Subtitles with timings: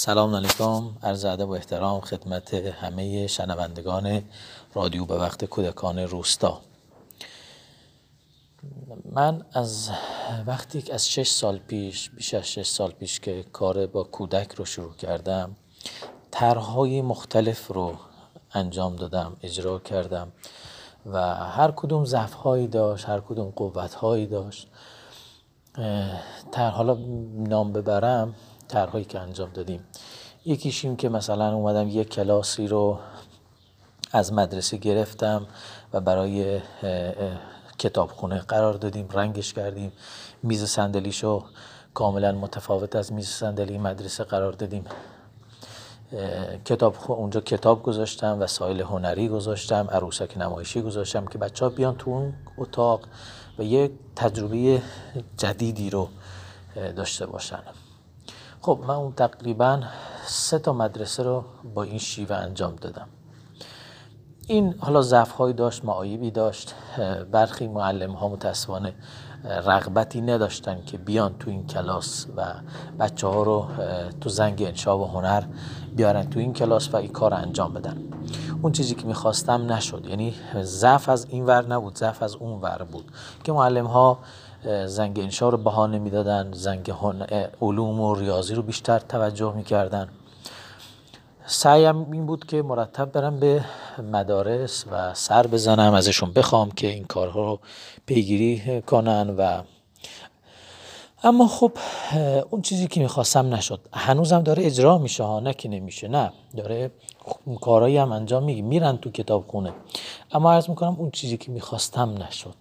[0.00, 4.22] سلام علیکم عرض ادب و احترام خدمت همه شنوندگان
[4.74, 6.60] رادیو به وقت کودکان روستا.
[9.12, 9.90] من از
[10.46, 14.64] وقتی از شش سال پیش بیش از شش سال پیش که کار با کودک رو
[14.64, 15.56] شروع کردم
[16.30, 17.96] طرحهای مختلف رو
[18.54, 20.32] انجام دادم اجرا کردم
[21.06, 24.68] و هر کدوم ضعف داشت هر کدوم قوت هایی داشت
[26.52, 26.98] تر حالا
[27.34, 28.34] نام ببرم.
[28.70, 29.84] طرحهایی که انجام دادیم.
[30.44, 32.98] یکیش این که مثلا اومدم یک کلاسی رو
[34.12, 35.46] از مدرسه گرفتم
[35.92, 36.60] و برای
[37.78, 39.92] کتابخونه قرار دادیم رنگش کردیم.
[40.42, 41.44] میز صندلیشو
[41.94, 44.84] کاملا متفاوت از میز صندلی مدرسه قرار دادیم.
[46.64, 51.96] کتاب اونجا کتاب گذاشتم و سایل هنری گذاشتم عروسک نمایشی گذاشتم که بچه ها بیان
[51.96, 53.00] تو اون اتاق
[53.58, 54.82] و یه تجربه
[55.36, 56.08] جدیدی رو
[56.96, 57.62] داشته باشن.
[58.62, 59.82] خب من اون تقریبا
[60.26, 61.44] سه تا مدرسه رو
[61.74, 63.06] با این شیوه انجام دادم.
[64.46, 66.74] این حالا ضعف داشت معایبی داشت.
[67.32, 68.94] برخی معلم ها متاسفانه
[69.44, 72.54] رغبتی نداشتن که بیان تو این کلاس و
[72.98, 73.66] بچه ها رو
[74.20, 75.42] تو زنگ انشا و هنر
[75.96, 77.96] بیارن تو این کلاس و این کار انجام بدن.
[78.62, 80.06] اون چیزی که می‌خواستم نشد.
[80.06, 83.04] یعنی ضعف از این ور نبود ضعف از اون ور بود
[83.44, 84.18] که معلم ها
[84.86, 86.92] زنگ انشا رو بهانه می‌دادن زنگ
[87.62, 90.08] علوم و ریاضی رو بیشتر توجه می‌کردن.
[91.46, 93.64] سعیم این بود که مرتب برم به
[94.12, 97.60] مدارس و سر بزنم ازشون بخوام که این کارها رو
[98.06, 99.62] پیگیری کنن و
[101.22, 101.72] اما خب
[102.50, 103.80] اون چیزی که می‌خواستم نشد.
[103.92, 106.32] هنوزم داره اجرا میشه ها نه که نمیشه نه.
[106.56, 106.90] داره
[107.60, 109.72] کارهایی هم انجام میگی میرن تو کتاب خونه
[110.32, 112.56] اما عرض می‌کنم اون چیزی که می‌خواستم نشد.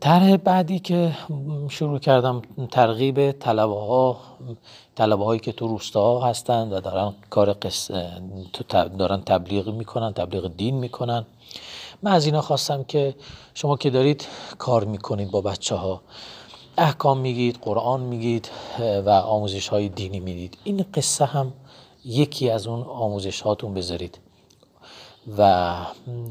[0.00, 1.12] طرح بعدی که
[1.68, 4.16] شروع کردم ترغیب طلبه ها
[4.94, 7.90] طلبه هایی که تو روستا هستند و دارن کار قص...
[8.98, 11.26] دارن تبلیغ می‌کنن تبلیغ دین می‌کنن.
[12.02, 13.14] من از اینا خواستم که
[13.54, 14.26] شما که دارید
[14.58, 16.00] کار می‌کنید با بچه ها
[16.78, 18.50] احکام میگید قرآن میگید
[19.06, 20.58] و آموزش های دینی می‌دید.
[20.64, 21.52] این قصه هم
[22.04, 24.18] یکی از اون آموزش هاتون بذارید.
[25.38, 25.76] و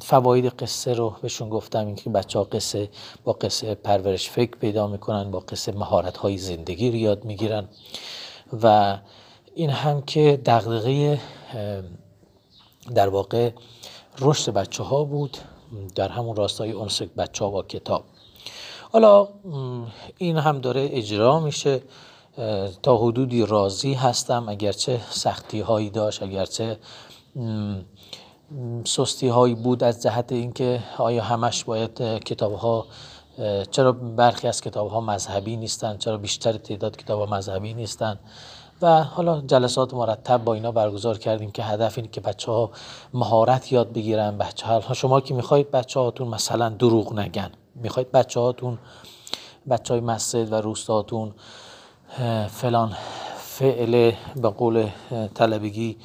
[0.01, 2.89] فواید قصه رو بهشون گفتم اینکه بچه ها قصه
[3.23, 7.67] با قصه پرورش فکر پیدا می‌کنن با قصه مهارت های زندگی رو یاد می‌گیرن.
[8.63, 8.97] و
[9.55, 11.19] این هم که دغدغه
[12.95, 13.51] در واقع
[14.19, 15.37] رشد بچه ها بود
[15.95, 18.03] در همون راستای اونس بچه ها با کتاب.
[18.91, 19.27] حالا
[20.17, 21.81] این هم داره اجرا میشه.
[22.83, 26.77] تا حدودی راضی هستم اگرچه سختی هایی داشت اگرچه
[28.85, 32.85] سستی هایی بود از جهت اینکه آیا همش باید کتاب ها
[33.71, 38.19] چرا برخی از کتاب ها مذهبی نیستن چرا بیشتر تعداد کتاب ها مذهبی نیستن؟
[38.81, 42.71] و حالا جلسات مرتب با اینا برگزار کردیم که هدف اینه که بچه ها
[43.13, 44.37] مهارت یاد بگیرن.
[44.37, 48.77] بچه ها شما که می‌خواید بچه هاتون مثلا دروغ نگن می‌خواید بچه هاتون
[49.69, 51.31] بچه های مسجد و روستاتون
[52.49, 52.93] فلان
[53.37, 54.89] فعل به قول
[55.33, 55.97] طلبگی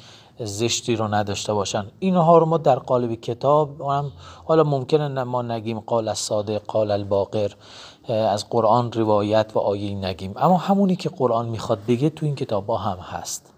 [0.45, 1.85] زشتی رو نداشته باشن.
[1.99, 4.11] اینها رو ما در قالب کتاب هم
[4.45, 7.51] حالا ممکنه ما نگیم قال الصادق قال الباقر
[8.07, 10.33] از قرآن روایت و آیه نگیم.
[10.37, 13.53] اما همونی که قرآن می‌خواد بگه تو این کتاب ها هم هست.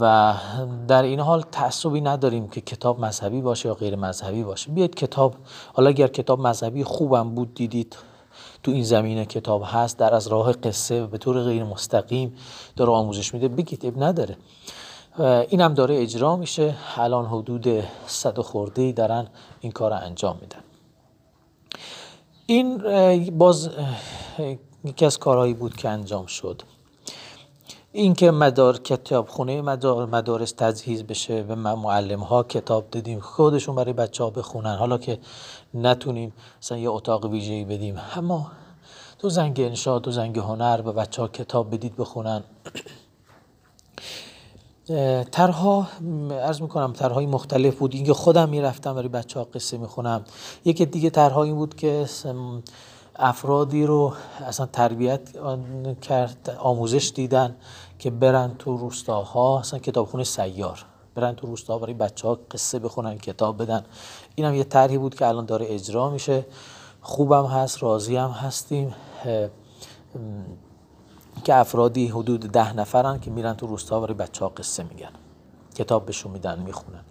[0.00, 0.34] و
[0.88, 4.70] در این حال تعصبی نداریم که کتاب مذهبی باشه یا غیر مذهبی باشه.
[4.70, 5.34] بیاید کتاب
[5.74, 7.96] حالا اگر کتاب مذهبی خوبم بود دیدید
[8.62, 12.36] تو این زمینه کتاب هست در از راه قصه به طور غیر مستقیم
[12.76, 14.36] داره آموزش میده بگید اب نداره.
[15.48, 16.74] این هم داره اجرا میشه.
[16.96, 17.68] الان حدود
[18.06, 19.26] صد خورده دارن
[19.60, 20.60] این کار رو انجام میدن.
[22.46, 22.78] این
[23.38, 23.70] باز
[24.84, 26.62] یکی از کارهایی بود که انجام شد.
[27.92, 33.92] اینکه مدار کتاب خونه مدار مدارس تجهیز بشه به معلم ها کتاب دادیم خودشون برای
[33.92, 34.76] بچه ها بخونن.
[34.76, 35.18] حالا که
[35.74, 36.32] نتونیم
[36.62, 37.98] مثلا یه اتاق ویژه‌ای بدیم.
[38.16, 38.50] اما
[39.18, 42.42] تو زنگ انشا تو زنگ هنر به بچه ها کتاب بدید بخونن.
[45.32, 45.86] ترها
[46.30, 47.94] ارز می‌کنم ترهای مختلف بود.
[47.94, 50.24] اینکه خودم می‌رفتم برای بچه ها قصه می‌خونم.
[50.64, 52.06] یکی دیگه ترهایی بود که
[53.16, 54.12] افرادی رو
[54.46, 55.20] اصلا تربیت
[56.02, 57.56] کرد آموزش دیدن
[57.98, 60.84] که برن تو روستاها اصلا کتابخونه سیار.
[61.14, 63.84] برن تو روستاها برای بچه ها قصه بخونن کتاب بدن.
[64.34, 66.46] این هم یه طرحی بود که الان داره اجرا میشه.
[67.00, 68.94] خوبم هست راضی هم هستیم
[71.44, 75.12] که افرادی حدود ده نفرن که میرن تو روستا برای بچه ها قصه میگن.
[75.74, 77.04] کتاب بهشون میدن می‌خونن.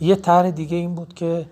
[0.00, 1.46] یه طرح دیگه این بود که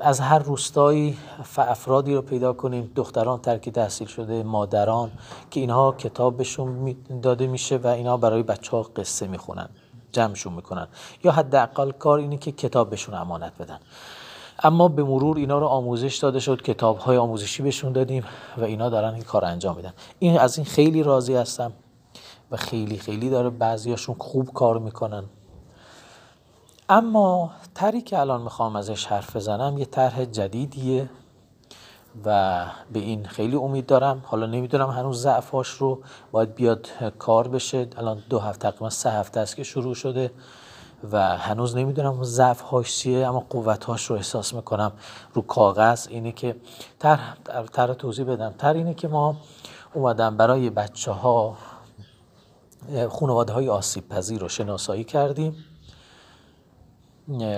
[0.00, 1.18] از هر روستایی
[1.58, 2.92] افرادی رو پیدا کنیم.
[2.94, 5.10] دختران ترکی تحصیل شده مادران
[5.50, 9.68] که اینها کتاب بهشون داده میشه و اینها برای بچه ها قصه می‌خونن
[10.12, 10.88] جمعشون می‌کنن.
[11.24, 13.78] یا حداقل کار اینه که کتاب بهشون امانت بدن.
[14.62, 18.24] اما به مرور اینا رو آموزش داده شد کتاب های آموزشی بهشون دادیم
[18.56, 19.92] و اینا دارن این کار انجام میدن.
[20.18, 21.72] این از این خیلی راضی هستم
[22.50, 25.24] و خیلی خیلی داره بعضیاشون خوب کار می‌کنن.
[26.88, 31.10] اما طرحی که الان می‌خوام ازش حرف بزنم یه طرح جدیدیه
[32.24, 34.22] و به این خیلی امید دارم.
[34.26, 36.02] حالا نمی‌دونم هنوز ضعفاش رو
[36.32, 36.88] باید بیاد
[37.18, 37.88] کار بشه.
[37.96, 40.30] الان دو هفته تقریبا سه هفته است که شروع شده
[41.12, 44.92] و هنوز نمی‌دونم ضعف هاش چیه اما قوت هاش رو احساس می‌کنم
[45.34, 46.06] رو کاغذ.
[46.08, 46.56] اینه که
[47.72, 48.54] تر توضیح بدم.
[48.58, 49.36] تر اینه که ما
[49.94, 51.56] اومدم برای بچه ها
[53.10, 55.56] خانواده های آسیب پذیر رو شناسایی کردیم.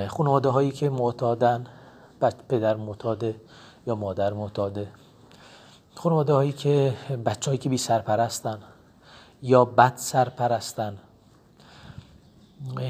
[0.08, 1.64] خانواده هایی که معتادن
[2.48, 3.34] پدر معتاده
[3.86, 4.88] یا مادر معتاده.
[5.94, 6.94] خانواده هایی که
[7.26, 8.58] بچه هایی که بی سرپرستن
[9.42, 10.98] یا بد سرپرستن.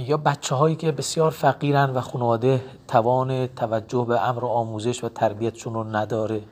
[0.07, 5.75] یا بچه هایی که بسیار فقیرن و خانواده توان توجه به امر آموزش و تربیتشون
[5.75, 6.43] رو نداره.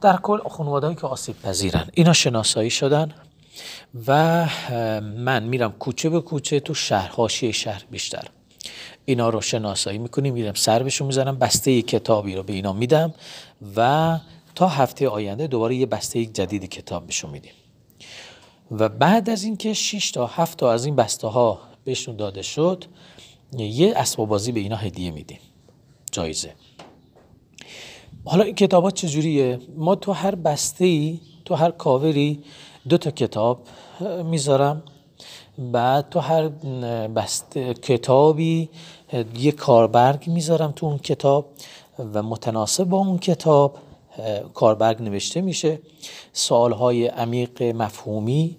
[0.00, 1.88] در کل خانواده هایی که آسیب پذیرن.
[1.94, 3.14] اینا شناسایی شدن
[4.06, 4.46] و
[5.00, 8.28] من میرم کوچه به کوچه تو شهر حاشیه شهر بیشتر.
[9.06, 13.14] اینا رو شناسایی می‌کنیم میرم سر بهشون می‌زنم بسته کتابی رو به اینا میدم
[13.76, 14.18] و
[14.54, 17.52] تا هفته آینده دوباره یه بسته جدید کتاب بهشون میدیم.
[18.70, 22.84] و بعد از اینکه 6 تا 7 تا از این بسته ها بهشون داده شد
[23.58, 25.38] یه اسباب بازی به اینا هدیه میدیم.
[26.12, 26.52] جایزه.
[28.24, 32.42] حالا این کتابات چجوریه؟ ما تو هر بسته ای تو هر کاوری
[32.88, 33.66] دو تا کتاب
[34.24, 34.82] می‌ذارم.
[35.58, 36.48] بعد تو هر
[37.08, 38.68] بسته کتابی
[39.38, 41.46] یه کاربرگ می‌ذارم تو اون کتاب
[41.98, 43.78] و متناسب با اون کتاب
[44.54, 45.78] کاربرگ نوشته میشه
[46.32, 48.56] سوالهای عمیق مفهومی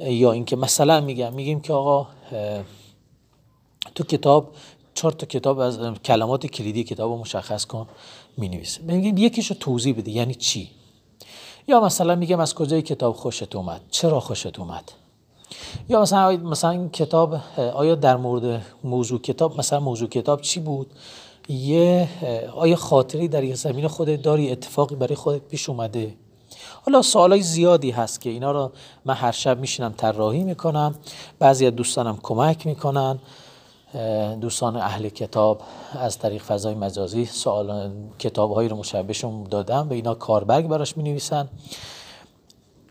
[0.00, 2.06] یا اینکه مثلا میگم میگیم که آقا
[3.94, 4.52] تو کتاب
[4.94, 7.86] چهار تا کتاب از کلمات کلیدی کتاب رو مشخص کن
[8.36, 10.70] می نویسه میگیم یکیشو توضیح بده یعنی چی؟
[11.68, 14.92] یا مثلا میگم از کجای کتاب خوشت اومد؟ چرا خوشت اومد؟
[15.88, 17.36] یا مثلا مثلا این کتاب
[17.74, 20.90] آیا در مورد موضوع کتاب مثلا موضوع کتاب چی بود؟
[21.48, 22.08] یه
[22.56, 26.14] آیا خاطری در یه زمین خودت داری؟ اتفاقی برای خودت پیش اومده؟
[26.86, 28.72] حالا سوالای زیادی هست که اینا رو
[29.04, 30.94] من هر شب میشینم طراحی می‌کنم.
[31.38, 33.18] بعضی از دوستانم کمک می‌کنن.
[34.40, 35.60] دوستان اهل کتاب
[35.98, 41.02] از طریق فضای مجازی سوال کتاب هایی رو مشابهشون دادم و اینا کاربرگ براش می
[41.02, 41.48] نویسن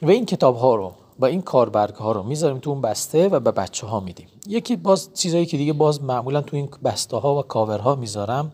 [0.01, 3.39] و این کتاب ها رو و این کاربرگ ها رو می‌ذاریم تو اون بسته و
[3.39, 4.27] به بچه ها میدیم.
[4.47, 8.51] یکی باز چیزایی که دیگه باز معمولا تو این بسته ها و کاور ها می‌ذارم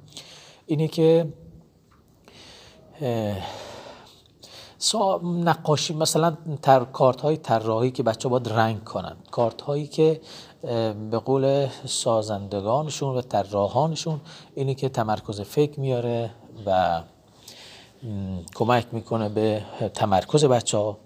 [0.66, 1.34] اینه که
[5.24, 9.16] نقاشی مثلا تر کارت های طراحی که بچه باید رنگ کنن.
[9.32, 10.22] کارت هایی که
[11.12, 14.22] به قول سازندگانشون و طراحانشون
[14.56, 16.32] اینی که تمرکز فکر میاره
[16.66, 17.02] و
[18.56, 19.62] کمک می‌کنه به
[19.94, 20.98] تمرکز بچه ها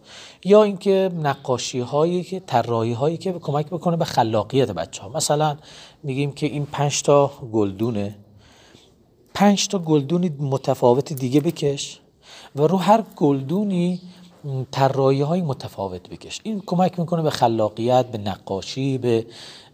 [0.47, 5.57] یا اینکه نقاشی هایی که طراحی هایی که کمک می‌کنه به خلاقیت بچه ها مثلا
[6.03, 8.15] میگیم که این پنج تا گلدونه.
[9.33, 11.99] پنج تا گلدون متفاوت دیگه بکش
[12.55, 14.01] و رو هر گلدونی
[14.71, 16.39] طراحی های متفاوت بکش.
[16.43, 19.25] این کمک می‌کنه به خلاقیت به نقاشی به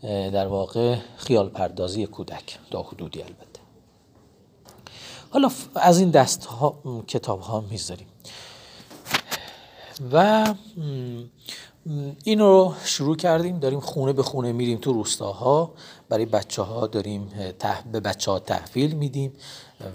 [0.03, 2.59] در واقع خیال پردازی کودک.
[2.71, 3.59] تا حدودی البته.
[5.29, 6.75] حالا از این دست ها
[7.07, 8.07] کتاب ها می‌ذاریم.
[10.13, 10.45] و
[12.23, 15.73] این رو شروع کردیم داریم خونه به خونه میریم تو روستاها.
[16.09, 17.29] برای بچه ها داریم
[17.91, 19.33] به بچه ها تحویل میدیم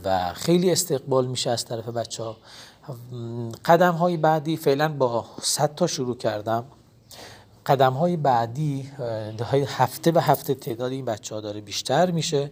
[0.04, 2.36] و خیلی استقبال میشه از طرف بچه ها
[3.64, 6.64] قدم های بعدی فعلا با 100 تا شروع کردم.
[7.66, 8.90] قدم های بعدی
[9.66, 12.50] هفته به هفته تعداد این بچه ها داره بیشتر میشه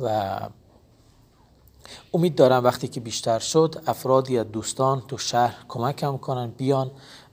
[0.00, 0.40] و
[2.14, 6.90] امید دارم وقتی که بیشتر شد افرادی از دوستان تو شهر کمکم کنن بیان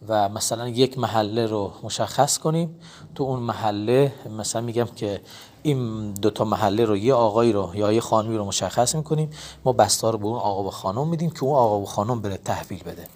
[0.07, 2.79] و مثلا یک محله رو مشخص کنیم.
[3.15, 5.21] تو اون محله مثلا میگم که
[5.63, 9.29] این دوتا محله رو یه آقایی رو یا یه خانمی رو مشخص می‌کنیم.
[9.65, 12.37] ما بسته رو به اون آقا و خانم میدیم که اون آقا و خانم بره
[12.37, 13.07] تحویل بده.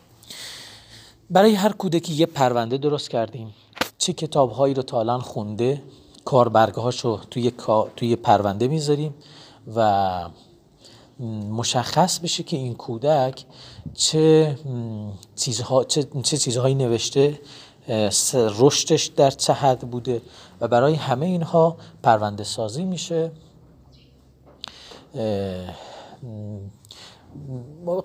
[1.29, 3.53] برای هر کودکی یه پرونده درست کردیم.
[3.97, 5.81] چه کتاب هایی رو تا الان خونده؟
[6.25, 7.51] کاربرگه هاشو توی,
[7.95, 9.13] توی پرونده می‌ذاریم
[9.75, 10.29] و
[11.49, 13.45] مشخص بشه که این کودک
[13.93, 14.57] چه,
[15.35, 17.39] چیزها، چه, چه چیزهایی نوشته
[18.33, 20.21] رشدش در چه حد بوده
[20.61, 23.31] و برای همه اینها پرونده سازی میشه.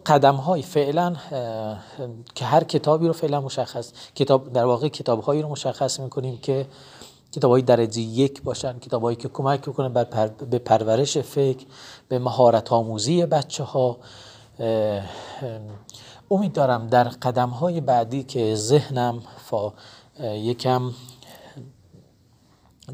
[0.06, 1.16] قدم های فعلا
[2.34, 6.66] که هر کتابی رو فعلا مشخص کتاب در واقع کتاب هایی رو مشخص می‌کنیم که
[7.32, 11.66] کتاب های درجه یک باشن کتاب هایی که کمک می‌کنن بر به پرورش فکر
[12.08, 13.96] به مهارت آموزی بچه ها
[16.30, 19.72] امید دارم در قدم های بعدی که ذهنم فا
[20.20, 20.92] یکم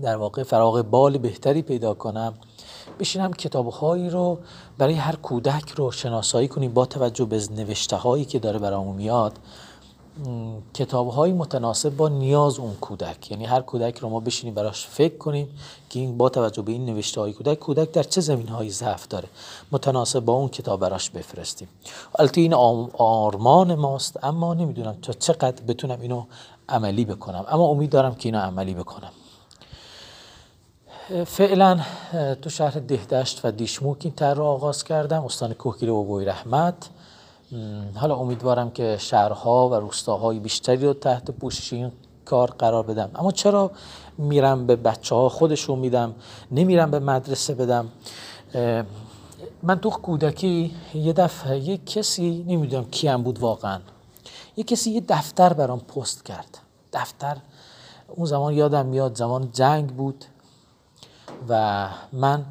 [0.02, 2.34] در واقع فراغ بال بهتری پیدا کنم
[3.00, 4.38] بشینم کتاب هایی رو
[4.78, 9.38] برای هر کودک رو شناسایی کنیم با توجه به نوشته هایی که داره برامون میاد.
[10.74, 13.30] کتاب های متناسب با نیاز اون کودک.
[13.30, 15.48] یعنی هر کودک رو ما بشینیم براش فکر کنیم
[15.90, 19.08] که این با توجه به این نوشته های کودک کودک در چه زمین هایی ضعف
[19.08, 19.28] داره.
[19.72, 21.68] متناسب با اون کتاب براش بفرستیم.
[22.18, 22.54] البته این
[22.98, 26.24] آرمان ماست اما نمی‌دونم تا چقدر بتونم اینو
[26.68, 27.44] عملی بکنم.
[27.48, 29.10] اما امید دارم که اینو عملی بکنم.
[31.26, 31.80] فعلا
[32.42, 35.24] تو شهر دهدشت و دیشموک این تر رو آغاز کردم.
[35.24, 36.88] استان کوهگیره و بوی رحمت.
[37.94, 41.92] حالا امیدوارم که شهرها و روستاهای بیشتری رو تحت پوشش این
[42.24, 43.10] کار قرار بدم.
[43.14, 43.70] اما چرا
[44.18, 46.14] میرم به بچه ها خودشون میدم؟
[46.50, 47.88] نمیرم به مدرسه بدم؟
[49.62, 53.80] من تو کودکی یه دفعه یه کسی نمی‌دونم کی هم بود واقعا
[54.56, 56.58] یه کسی یه دفتر برام پست کرد.
[56.92, 57.36] دفتر
[58.08, 60.24] اون زمان یادم میاد زمان جنگ بود
[61.48, 62.44] و من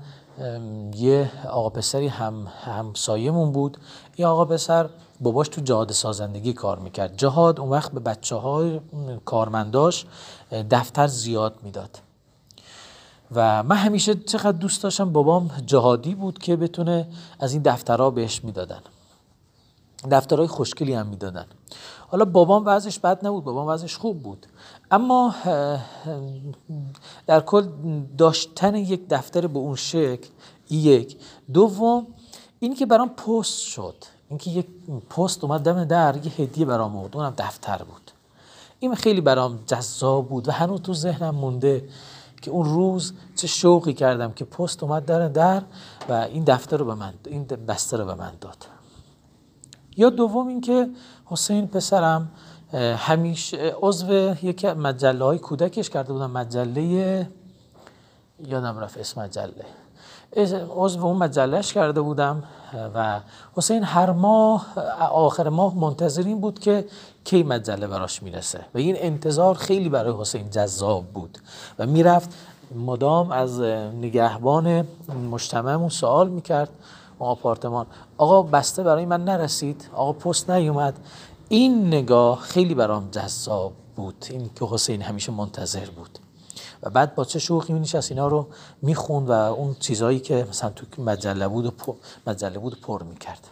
[0.96, 3.78] یه آقا پسری هم همسایمون بود
[4.16, 7.18] این آقا پسر باباش تو جهاد سازندگی کار می‌کرد.
[7.18, 8.80] جهاد اون وقت به بچه های
[9.26, 10.06] کارمنداش
[10.72, 12.00] دفتر زیاد می‌داد.
[13.36, 17.08] و من همیشه چقدر دوست داشتم بابام جهادی بود که بتونه
[17.40, 18.82] از این دفترها بهش می‌دادن.
[20.12, 21.46] دفترهای خوشگلی هم می‌دادن.
[22.08, 24.46] حالا بابام وضعش بد نبود بابام وضعش خوب بود.
[24.92, 25.36] اما
[27.28, 27.68] در کل
[28.18, 30.30] داشتن یک دفتر به اون شکل
[30.70, 31.18] یک.
[31.54, 32.08] دوم
[32.66, 33.96] این که برام پست شد.
[34.30, 34.68] اینکه یک
[35.10, 37.18] پست اومد دم در یه هدیه برام آورد.
[37.18, 38.12] اونم دفتر بود.
[38.80, 41.90] این خیلی برام جذاب بود و هنوز تو ذهنم مونده
[42.42, 45.64] که اون روز چه شوقی کردم که پست اومد در در
[46.10, 48.58] و این دفتر رو به من این بسته رو به من داد.
[49.98, 50.90] یا دوم اینکه
[51.26, 52.32] حسین پسرم
[52.98, 57.30] همیشه عضو یکی مجله های کودکش کرده بودم مجله
[58.40, 59.85] یادم رفت اسم مجله.
[60.38, 62.44] عضو اون مجلهش کرده بودم
[62.96, 63.20] و
[63.56, 64.66] حسین هر ماه
[65.12, 66.86] آخر ماه منتظرین بود که
[67.24, 68.60] کی مجله براش می‌رسه.
[68.74, 71.38] و این انتظار خیلی برای حسین جذاب بود.
[71.80, 72.30] و می‌رفت
[72.76, 73.62] مدام از
[74.02, 74.88] نگهبان
[75.32, 76.70] مجتمعمون سوال می‌کرد
[77.20, 77.86] اون آپارتمان
[78.18, 80.94] آقا بسته برای من نرسید؟ آقا پست نیومد.
[81.50, 84.26] این نگاه خیلی برام جذاب بود.
[84.30, 86.20] این که حسین همیشه منتظر بود.
[86.86, 88.48] و بعد با چه شوقی می نشست اینا رو
[88.82, 91.96] می‌خوند و اون چیزهایی که مثلا تو مجله بود و
[92.28, 93.48] مجله بود پر می‌کرد.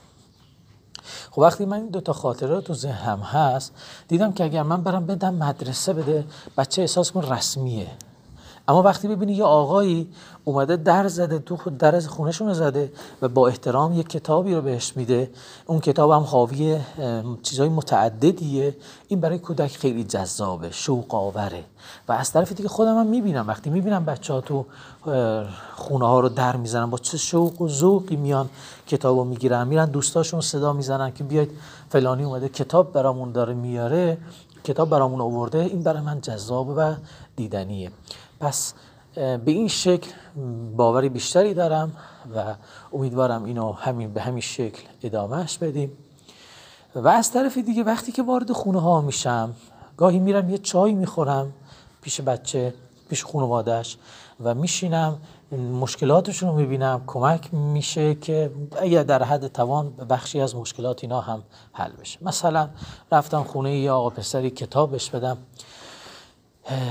[1.32, 3.74] خب وقتی من این دوتا خاطره تو ذهنم هست
[4.08, 6.26] دیدم که اگر من برم بدم مدرسه بده
[6.58, 7.88] بچه احساس کن رسمیه.
[8.68, 10.08] اما وقتی ببینی یه آقایی
[10.46, 12.92] اومده در زده تو خود در از خونشون زده
[13.22, 15.30] و با احترام یه کتابی رو بهش میده
[15.66, 16.78] اون کتاب هم حاوی
[17.42, 18.76] چیزهای متعددیه.
[19.08, 21.64] این برای کودک خیلی جذابه شوق آوره
[22.08, 24.66] و از طرف دیگه خودم هم می‌بینم وقتی می‌بینم بچه ها تو
[25.76, 28.50] خونه ها رو در می‌زنن با چه شوق و ذوقی میان
[28.88, 29.68] کتاب رو می‌گیرن.
[29.68, 31.52] میرن دوستاشون صدا می‌زنن که بیاید
[31.90, 34.18] فلانی اومده کتاب برامون داره میاره
[34.64, 35.60] کتاب برامون آورده.
[35.60, 36.94] این برای من جذاب و
[37.36, 37.92] دیدنیه.
[38.44, 38.74] پس
[39.16, 40.12] به این شکل
[40.78, 41.92] باوری بیشتری دارم
[42.36, 42.56] و
[42.94, 45.92] امیدوارم اینو همین به همین شکل ادامهش بدیم.
[46.96, 49.54] و از طرف دیگه وقتی که وارد خونه ها میشم
[49.98, 51.54] گاهی میرم یه چای می‌خورم
[52.02, 52.74] پیش بچه
[53.10, 53.98] پیش خانوادش
[54.44, 55.18] و میشینم
[55.82, 61.44] مشکلاتشون رو می‌بینم کمک میشه که اگر در حد توان بخشی از مشکلات اینا هم
[61.74, 62.20] حل بشه.
[62.22, 62.70] مثلا
[63.12, 65.38] رفتم خونه یه آقا پسری کتابش بدم.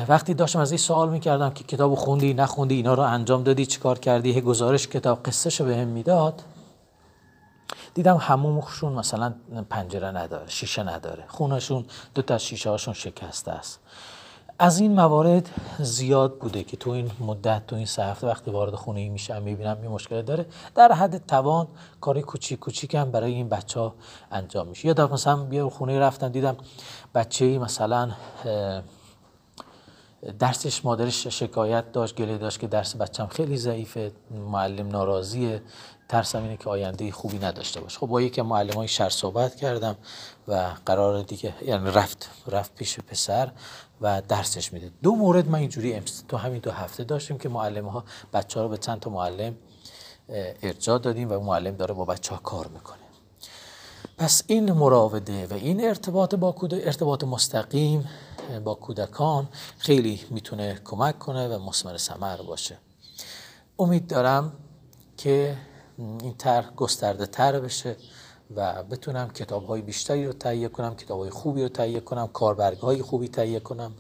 [0.09, 3.99] وقتی داشتم از این سوال می‌کردم که کتاب خوندی نخوندی اینا رو انجام دادی چیکار
[3.99, 6.43] کردی؟ گزارش کتاب قصه رو بهم می‌داد.
[7.95, 9.35] دیدم همومشون مثلا
[9.71, 11.25] پنجره نداره شیشه نداره.
[11.29, 13.81] خونشون دو تا شیشه هاشون شکسته است.
[14.59, 15.49] از این موارد
[15.79, 19.43] زیاد بوده که تو این مدت تو این سه هفته وقتی وارد خونه ای میشم
[19.43, 20.47] می‌بینم این مشکل داره.
[20.75, 21.67] در حد توان
[22.01, 23.95] کاری کوچیک کوچیک هم برای این بچه ها
[24.33, 24.89] انجام میشه.
[24.89, 26.57] یا مثلا بیا خونه رفتم دیدم
[27.15, 28.11] بچه ای مثلا
[30.39, 35.63] درسش مادرش شکایت داشت گله داشت که درس بچم خیلی ضعیفه معلم ناراضیه.
[36.09, 37.99] ترسم اینه که آینده خوبی نداشته باشه.
[37.99, 39.97] خب با یکی معلم های شهر صحبت کردم
[40.49, 43.53] و قرار دیگه یعنی رفت رفت پیش پسر
[44.01, 44.91] و درسش میده.
[45.03, 48.71] دو مورد من اینجوری تو همین دو هفته داشتیم که معلم ها بچه ها رو
[48.71, 49.55] به چند تا معلم
[50.63, 53.02] ارجاع دادیم و معلم داره با بچه ها کار می‌کنه.
[54.19, 58.09] پس این مراوده و این ارتباط با ارتباط مستقیم
[58.65, 62.79] با کودکان خیلی می‌تونه کمک کنه و مسمر ثمر باشه.
[63.79, 64.53] امید دارم
[65.17, 65.57] که
[65.99, 67.97] این تر گسترده تر بشه
[68.57, 72.79] و بتونم کتاب های بیشتری رو تهیه کنم کتاب های خوبی رو تهیه کنم کاربرگ
[72.79, 73.93] های خوبی تهیه کنم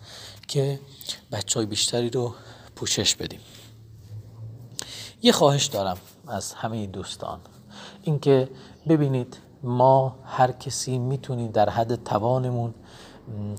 [0.48, 0.80] که
[1.32, 2.34] بچه های بیشتری رو
[2.76, 3.40] پوشش بدیم.
[5.22, 7.40] یه خواهش دارم از همه دوستان.
[8.02, 8.48] اینکه
[8.88, 12.74] ببینید ما هر کسی می‌تونیم در حد توانمون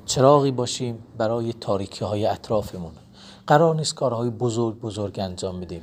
[0.05, 2.91] چراغی باشیم برای تاریکی های اطرافمون.
[3.47, 5.81] قرار نیست کارهای بزرگ بزرگ انجام میدیم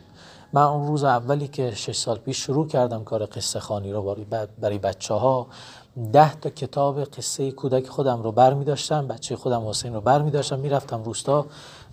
[0.52, 4.16] من اون روز اولی که شش سال پیش شروع کردم کار قصه خانی رو
[4.60, 5.46] برای بچه ها
[6.12, 10.22] ده تا کتاب قصه کودک خودم رو بر می داشتم بچه خودم حسین رو بر
[10.22, 11.46] می داشتم می رفتم روستا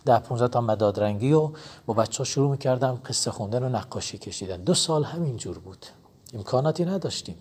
[0.06, 1.50] ده 15 تا مداد رنگی و
[1.86, 4.58] با بچه ها شروع می کردم قصه خوندن و نقاشی کشیدن.
[4.58, 5.86] دو سال همین جور بود.
[6.34, 7.36] امکاناتی نداشتیم.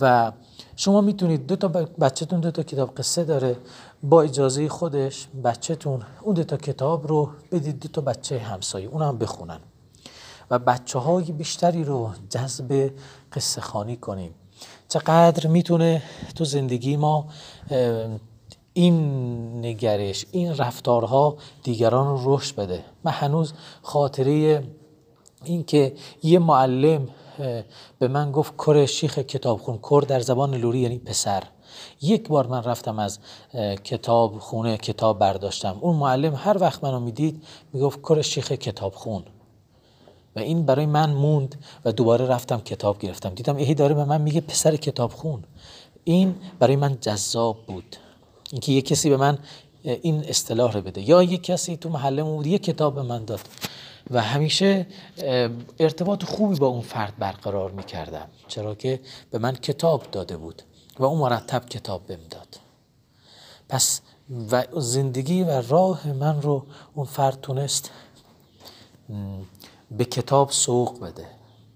[0.00, 0.32] و
[0.76, 1.68] شما می‌تونید دو تا
[2.00, 3.56] بچهتون دو تا کتاب قصه داره
[4.02, 9.02] با اجازه خودش بچهتون اون دو تا کتاب رو بدید دو تا بچه همسایه اون
[9.02, 9.60] هم بخونن
[10.50, 12.90] و بچه های بیشتری رو جذب
[13.32, 14.34] قصه خانی کنیم.
[14.88, 16.02] چقدر می‌تونه
[16.34, 17.28] تو زندگی ما
[18.72, 18.96] این
[19.58, 22.84] نگرش این رفتارها دیگران رو رشد بده.
[23.04, 24.62] من هنوز خاطره
[25.44, 25.92] این که
[26.22, 27.08] یه معلم
[27.98, 31.42] به من گفت کر شیخ کتابخون کر در زبان لوری یعنی پسر.
[32.02, 33.18] یک بار من رفتم از
[33.84, 35.78] کتاب خونه کتاب برداشتم.
[35.80, 37.42] اون معلم هر وقت منو می‌دید
[37.72, 39.22] می‌گفت کر شیخ کتابخون.
[40.36, 43.30] و این برای من موند و دوباره رفتم کتاب گرفتم.
[43.30, 45.44] دیدم ایهی داره به من میگه پسر کتاب خون
[46.04, 47.96] این برای من جذاب بود.
[48.52, 49.38] اینکه یه کسی به من
[49.82, 51.08] این اصطلاح رو بده.
[51.08, 53.40] یا یه کسی تو محله بود یه کتاب به من داد.
[54.10, 54.86] و همیشه
[55.78, 58.28] ارتباط خوبی با اون فرد برقرار می‌کردم.
[58.48, 59.00] چرا که
[59.30, 60.62] به من کتاب داده بود
[60.98, 62.60] و اون مرتب کتاب بهم داد.
[63.68, 64.00] پس
[64.50, 67.90] و زندگی و راه من رو اون فرد تونست
[69.90, 71.26] به کتاب سوق بده.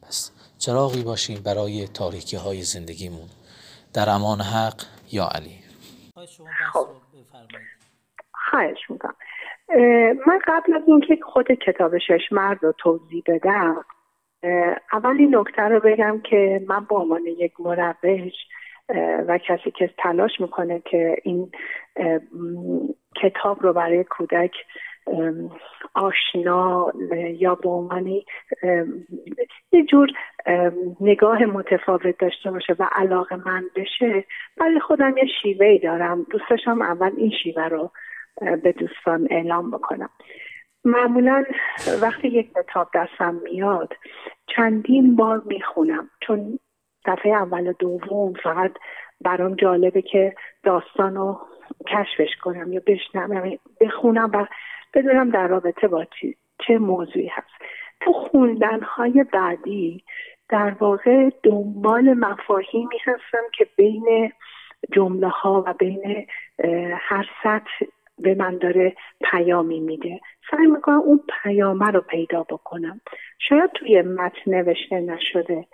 [0.03, 3.29] پس چراغی باشیم برای تاریکی های زندگیمون.
[3.93, 4.83] در امان حق
[5.13, 5.59] یا علی؟
[8.51, 9.15] خواهش می‌کنم.
[10.27, 13.85] من قبل از اینکه خود کتاب شش مرد رو توضیح بدم
[14.93, 18.35] اول این نکته رو بگم که من به عنوان یک مروج
[19.29, 21.51] و کسی که تلاش می‌کنه که این
[23.23, 24.53] کتاب رو برای کودک
[25.95, 26.93] آشنا
[27.39, 28.07] یا به عنوان
[29.73, 30.09] یه جور
[31.01, 34.25] نگاه متفاوت داشته باشه و علاقه من بشه
[34.57, 36.27] برای خودم یه شیوه دارم.
[36.31, 37.91] دوستشم اول این شیوه رو
[38.63, 40.11] به دوستان اعلام بکنم.
[40.85, 41.45] معمولا
[42.03, 43.93] وقتی یک کتاب دستم میاد
[44.47, 46.11] چندین بار می‌خونم.
[46.21, 46.59] چون
[47.07, 48.73] دفعه اول و دوم فقط
[49.21, 51.41] برام جالبه که داستان رو
[51.89, 54.47] کشفش کنم یا بشنم بخونم و
[54.95, 57.55] بدونم در رابطه با چی چه موضوعی هست.
[58.01, 60.05] تو خوندن های بعدی
[60.49, 64.33] در واقع دنبال مفاهیمی هستم که بین
[64.93, 66.27] جمله ها و بین
[66.99, 67.85] هر سطح
[68.19, 68.97] به من داره
[69.31, 70.21] پیامی میده.
[70.51, 73.01] سعی می‌کنم اون پیامه رو پیدا بکنم.
[73.39, 75.67] شاید توی متن نوشته نشده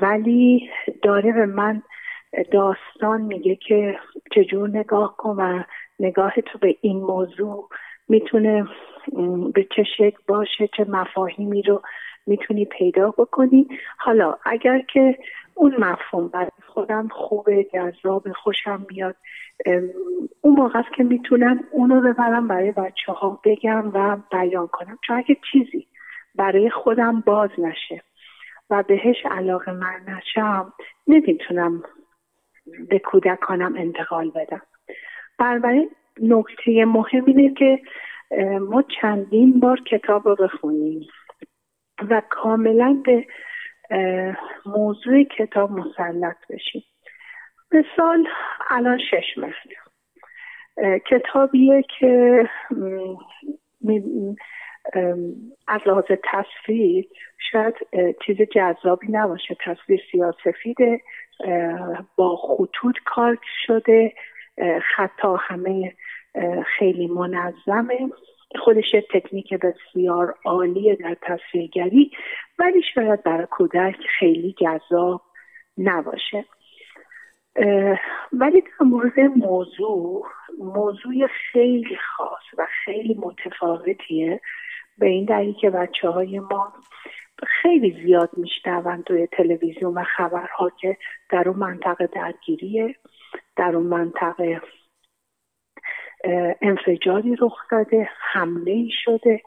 [0.00, 0.70] ولی
[1.02, 1.82] داره به من
[2.50, 3.98] داستان میگه که
[4.32, 5.62] چجور نگاه کن و
[6.00, 7.68] نگاه تو به این موضوع
[8.08, 8.68] می‌تونه
[9.54, 11.82] به چه شکل باشه چه مفاهیمی رو
[12.26, 13.68] می‌تونی پیدا بکنی.
[13.98, 15.18] حالا اگر که
[15.54, 19.16] اون مفهوم برای خودم خوبه جذاب خوشم میاد
[20.40, 24.98] اون موقع است که می‌تونم اونو ببرم برای بچه ها بگم و بیان کنم.
[25.06, 25.86] چون اگه چیزی
[26.34, 28.02] برای خودم باز نشه
[28.70, 30.72] و بهش علاقه من نشم
[31.06, 31.82] نمی‌تونم
[32.88, 34.62] به کودکانم انتقال بدم.
[35.38, 35.90] بنابراین
[36.22, 37.80] نکته مهم اینه که
[38.60, 41.06] ما چندین بار کتاب رو بخونیم
[42.10, 43.26] و کاملا به
[44.66, 46.82] موضوع کتاب مسلط بشیم.
[47.72, 48.28] مثال
[48.70, 49.54] الان شش مهر
[50.98, 52.48] کتابیه که
[55.68, 57.08] از لحاظ تصویر
[57.52, 57.74] شاید
[58.26, 59.56] چیز جذابی نباشه.
[59.64, 61.00] تصویر سیاسفیده
[62.16, 64.12] با خطوط کار شده
[64.96, 65.94] خطا همه
[66.78, 68.10] خیلی منظمه.
[68.64, 72.10] خودش تکنیک بسیار عالیه در تصویرگری
[72.58, 75.22] ولی شاید برای کودک خیلی جذاب
[75.78, 76.44] نباشه.
[78.32, 80.26] ولی در مورد موضوع
[80.58, 84.40] موضوع خیلی خاص و خیلی متفاوتیه.
[84.98, 86.72] به این دلیل که بچه های ما
[87.46, 90.96] خیلی زیاد میشنون توی تلویزیون و خبرها که
[91.30, 92.94] در اون منطقه درگیریه
[93.56, 94.60] در اون منطقه
[96.62, 99.42] انفجاری رخ داده حمله شده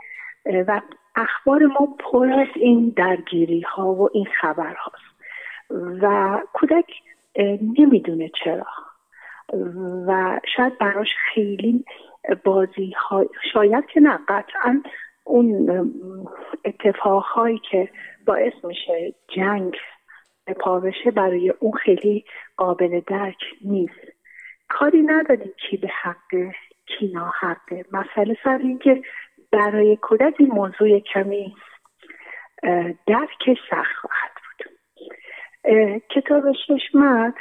[0.46, 0.82] و
[1.16, 5.14] اخبار ما پر از این درگیری ها و این خبر هاست
[6.02, 6.92] و کودک
[7.78, 8.66] نمی‌دونه چرا.
[10.08, 11.86] و شاید براش خیلی
[12.44, 14.82] بازی ها شاید که نه قطعا
[15.24, 15.70] اون
[16.66, 17.90] اتفاق هایی که
[18.26, 19.76] باعث میشه جنگ
[20.60, 22.26] پا بشه برای اون خیلی
[22.58, 24.14] قابل درک نیست.
[24.68, 29.02] کاری نداریم کی به حقه کی ناحقه مسئله سر اینکه
[29.52, 31.56] برای کودک این موضوع کمی
[33.08, 34.33] درک سخت خواهد
[36.10, 37.34] کتاب ششمت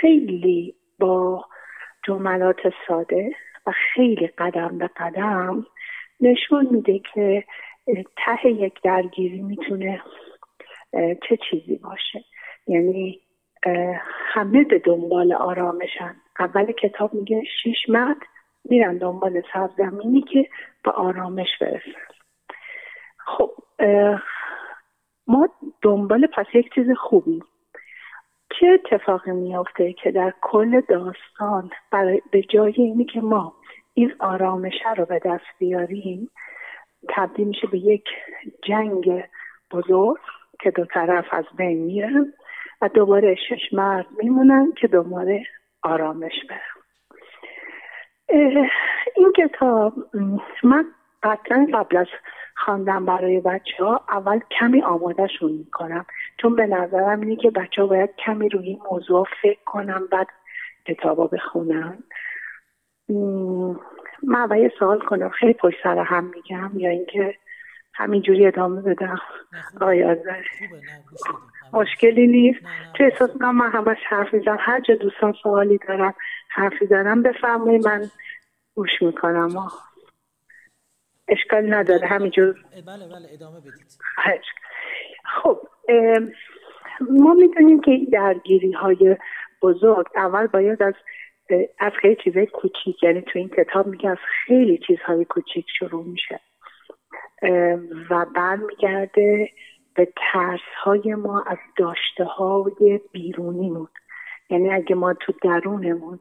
[0.00, 1.44] خیلی با
[2.06, 3.30] جملات ساده
[3.66, 5.66] و خیلی قدم به قدم
[6.20, 7.44] نشون میده که
[8.16, 10.02] ته یک درگیری می‌تونه
[11.28, 12.24] چه چیزی باشه.
[12.66, 13.20] یعنی
[14.06, 16.16] همه به دنبال آرامشن.
[16.38, 18.16] اول کتاب میگه شیش مرد
[18.64, 20.48] میرن دنبال سرزمینی که
[20.84, 22.14] به آرامش برسن.
[23.18, 23.50] خب
[25.26, 25.48] ما
[25.82, 27.42] دنبال پس یک چیز خوبی
[28.50, 33.54] چه اتفاقی میافته که در کل داستان برای به جای اینی که ما
[33.94, 36.30] این آرامشه رو به دست بیاریم
[37.08, 38.04] تبدیل میشه به یک
[38.62, 39.24] جنگ
[39.70, 40.18] بزرگ
[40.60, 42.32] که دو طرف از بین میرن
[42.80, 45.46] و دوباره شش مرد میمونن که دوباره
[45.82, 46.76] آرامش برن.
[49.16, 49.94] این کتاب
[50.62, 50.84] من
[51.22, 52.06] قطعا قبل از
[52.56, 56.06] خواندم برای بچه ها اول کمی آمادهشون می‌کنم.
[56.38, 60.26] چون به نظرم اینه که بچه ها باید کمی روی این موضوع فکر کنم بعد
[60.84, 61.98] کتابا بخونن.
[64.22, 65.28] من اول یه سوال کنم.
[65.28, 67.34] خیلی پشت سر هم میگم یا اینکه
[67.94, 69.20] همینجوری ادامه بدم.
[69.80, 70.16] آیا
[71.72, 72.60] مشکلی نیست؟
[72.94, 74.58] تو احساس می‌کنم من همش حرف می‌زنم.
[74.60, 76.14] هر جا دوستان سوالی دارم
[76.48, 78.10] حرفی دارم بفرمایید من
[78.74, 79.68] گوش می‌کنم.
[81.28, 82.06] اشکال نداره.
[82.06, 82.54] همینجور.
[82.86, 83.86] بله بله ادامه بدید.
[85.42, 85.58] خب
[87.00, 89.16] ما می‌دونیم که درگیری های
[89.62, 90.94] بزرگ اول باید از
[91.78, 96.40] از خیلی چیزهای کوچیک یعنی تو این کتاب میگه از خیلی چیزهای کوچیک شروع میشه.
[98.10, 99.50] و برمیگرده
[99.94, 103.88] به ترس های ما از داشته های بیرونیمون
[104.50, 106.18] یعنی اگه ما تو درونمون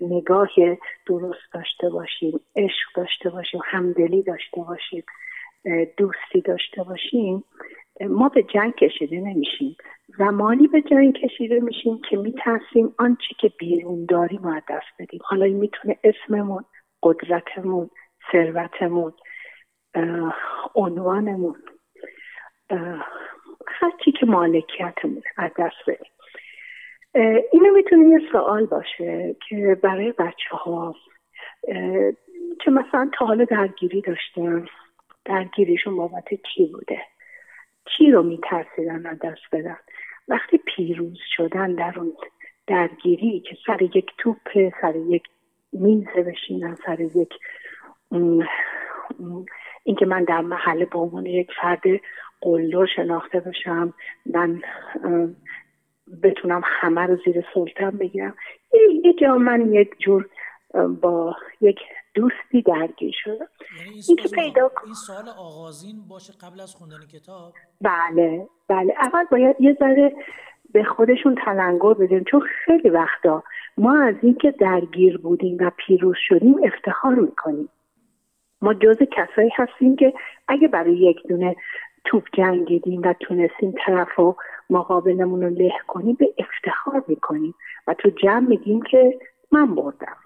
[0.00, 0.48] نگاه
[1.06, 5.04] درست داشته باشیم عشق داشته باشیم همدلی داشته باشیم
[5.96, 7.44] دوستی داشته باشیم
[8.00, 9.76] ما به جنگ کشیده نمیشیم.
[10.18, 15.20] زمانی به جنگ کشیده میشیم که میترسیم آنچه که بیرون داریم رو دست بدیم.
[15.24, 16.64] حالا این می‌تونه اسممون
[17.02, 17.90] قدرتمون
[18.32, 19.12] ثروتمون
[20.74, 21.56] عنوانمون
[23.66, 26.12] هر که مالکیتمون از دست بدیم.
[27.52, 30.94] اینو می‌تونه یه سوال باشه که برای بچه ها
[32.60, 34.66] که مثلا تا حالا درگیری داشتن؟
[35.24, 37.02] درگیریشون بابت چی بوده؟
[37.84, 39.78] چی رو میترسیدن از دست بدن؟
[40.28, 42.12] وقتی پیروز شدن در اون
[42.66, 45.22] درگیری که سر یک توپ سر یک
[45.72, 47.34] میزه بشینن سر یک
[49.84, 51.82] اینکه من در محله به عنوان یک فرد
[52.40, 53.94] قلدر شناخته بشم
[54.26, 54.62] من
[56.22, 58.34] بتونم همه رو زیر سلطم بگیرم
[59.04, 60.28] یه جا من یک جور
[61.00, 61.78] با یک
[62.14, 62.64] دوستی
[63.76, 64.70] یعنی این, پیدا...
[64.84, 68.94] این سوال آغازین باشه قبل از خوندن کتاب؟ بله بله.
[68.98, 70.16] اول باید یه ذره
[70.72, 73.42] به خودشون تلنگر بدیم چون خیلی وقتا
[73.78, 77.68] ما از اینکه درگیر بودیم و پیروز شدیم افتخار می‌کنیم.
[78.62, 80.14] ما جز کسایی هستیم که
[80.48, 81.56] اگه برای یک دونه
[82.04, 84.36] توپ جنگیدیم و تونستیم طرف و
[84.70, 87.54] مقابلمون رو له کنیم به افتخار می‌کنیم.
[87.86, 89.18] و تو جمع میگیم که
[89.52, 90.16] من بردم.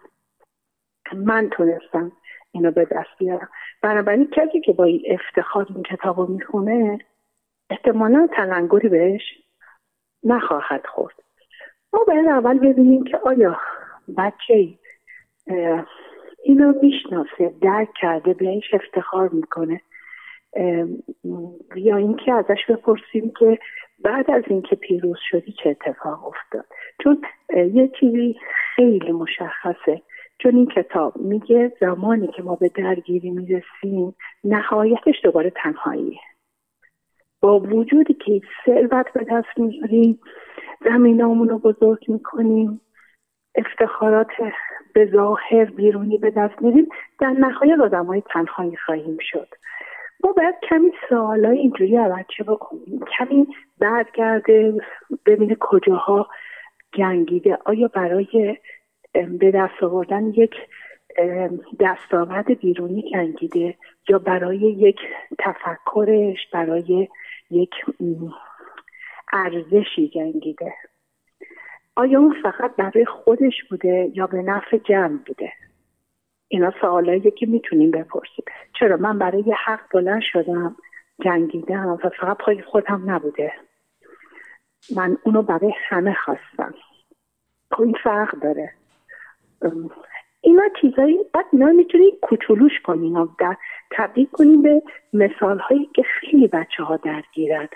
[1.14, 2.12] من تونستم
[2.52, 3.48] اینو به دست بیارم.
[3.82, 6.98] بنابراین کسی که با این افتخار این کتاب رو می‌خونه
[7.70, 9.22] احتمالا تلنگری بهش
[10.24, 11.14] نخواهد خورد.
[11.92, 13.60] ما باید اول ببینیم که آیا
[14.16, 14.68] بچه
[16.44, 19.80] اینو می‌شناسه درک کرده بهش افتخار می‌کنه
[21.76, 23.58] یا اینکه ازش بپرسیم که
[23.98, 26.64] بعد از اینکه پیروز شدی چه اتفاق افتاد.
[27.02, 27.22] چون
[27.56, 28.38] یه چیزی
[28.74, 30.02] خیلی مشخصه.
[30.38, 36.18] چون این کتاب میگه زمانی که ما به درگیری می‌رسیم نهایتش دوباره تنهاییه
[37.40, 40.20] با وجودی که ثروت به دست میاریم
[40.84, 42.80] زمینامون رو بزرگ می‌کنیم
[43.54, 44.30] افتخارات
[44.94, 46.88] به ظاهر بیرونی به دست میریم
[47.20, 49.48] در نهایت آدم های تنهایی خواهیم شد.
[50.24, 53.00] ما باید کمی سوالای اینجوری بچه بکنیم.
[53.18, 53.46] کمی
[53.80, 54.74] برگرده
[55.26, 56.28] ببینه کجاها
[56.92, 57.58] جنگیده.
[57.64, 58.56] آیا برای
[59.38, 60.54] به دست آوردن یک
[61.80, 63.74] دستاورد بیرونی جنگیده
[64.08, 64.98] یا برای یک
[65.38, 67.08] تفکرش برای
[67.50, 67.70] یک
[69.32, 70.74] ارزشی جنگیده.
[71.96, 75.52] آیا اون فقط برای خودش بوده یا به نفع جمع بوده؟
[76.48, 78.44] اینا سوالایی که می‌تونیم بپرسیم.
[78.78, 80.76] چرا من برای حق بلند شدم
[81.24, 83.52] جنگیدم و فقط پای خودم نبوده؟
[84.96, 86.74] من اونو برای همه خواستم.
[87.70, 88.72] خب این فرق داره.
[90.40, 93.56] اینا چیزایی بعد اینا می‌تونیم کوچولوش کنیم و در
[93.90, 97.68] تبدیل کنیم به مثال هایی که خیلی بچه ها درگیرن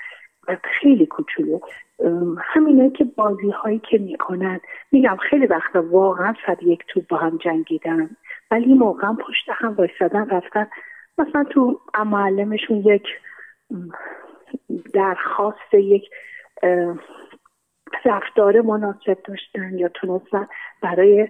[0.49, 1.61] و خیلی کوچولو.
[2.40, 4.61] همینه که بازی هایی که می‌کنن
[4.93, 8.16] میگم خیلی وقتا واقعا صد یک تو با هم جنگیدن
[8.51, 10.66] ولی موقع پشت هم وایستادن رفتن.
[11.19, 13.07] مثلا تو معلمشون یک
[14.95, 16.11] درخواست یک
[18.05, 20.49] رفتار مناسب داشتن یا تونستن
[20.83, 21.29] برای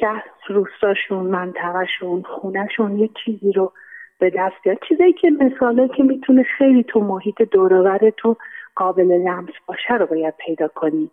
[0.00, 3.72] شهر روستاشون منطقهشون خونهشون یه چیزی رو
[4.18, 8.36] به دست بیاد چیزایی که مثاله که می‌تونه خیلی تو محیط دورور تو
[8.76, 11.12] قابل لمس باشه رو باید پیدا کنید.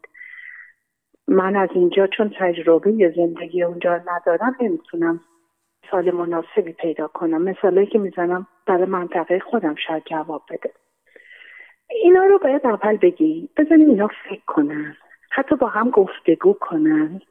[1.28, 5.22] من از اینجا چون تجربه زندگی اونجا ندارم نمی‌تونم
[5.88, 7.42] مثال مناسبی پیدا کنم.
[7.42, 10.72] مثالایی که می‌زنم برای منطقه خودم شاید جواب بده.
[11.90, 13.50] اینا رو باید اول بگی.
[13.58, 14.96] بزنیم اینا فکر کنن.
[15.32, 17.22] حتی با هم گفتگو کنن.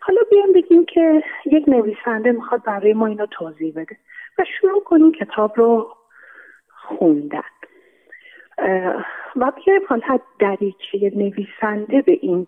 [0.00, 3.96] حالا بیام بگیم که یک نویسنده می‌خواد برای ما اینو توضیح بده
[4.38, 5.94] و شروع کنیم کتاب رو
[6.68, 7.42] خوندن.
[9.36, 12.46] و بیایم حالا دریچه نویسنده به این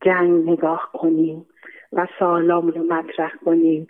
[0.00, 1.46] جنگ نگاه کنیم
[1.92, 3.86] و سوالام رو مطرح کنیم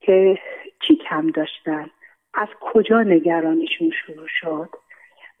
[0.00, 0.38] که
[0.80, 1.90] چی کم داشتن
[2.34, 4.68] از کجا نگرانیشون شروع شد.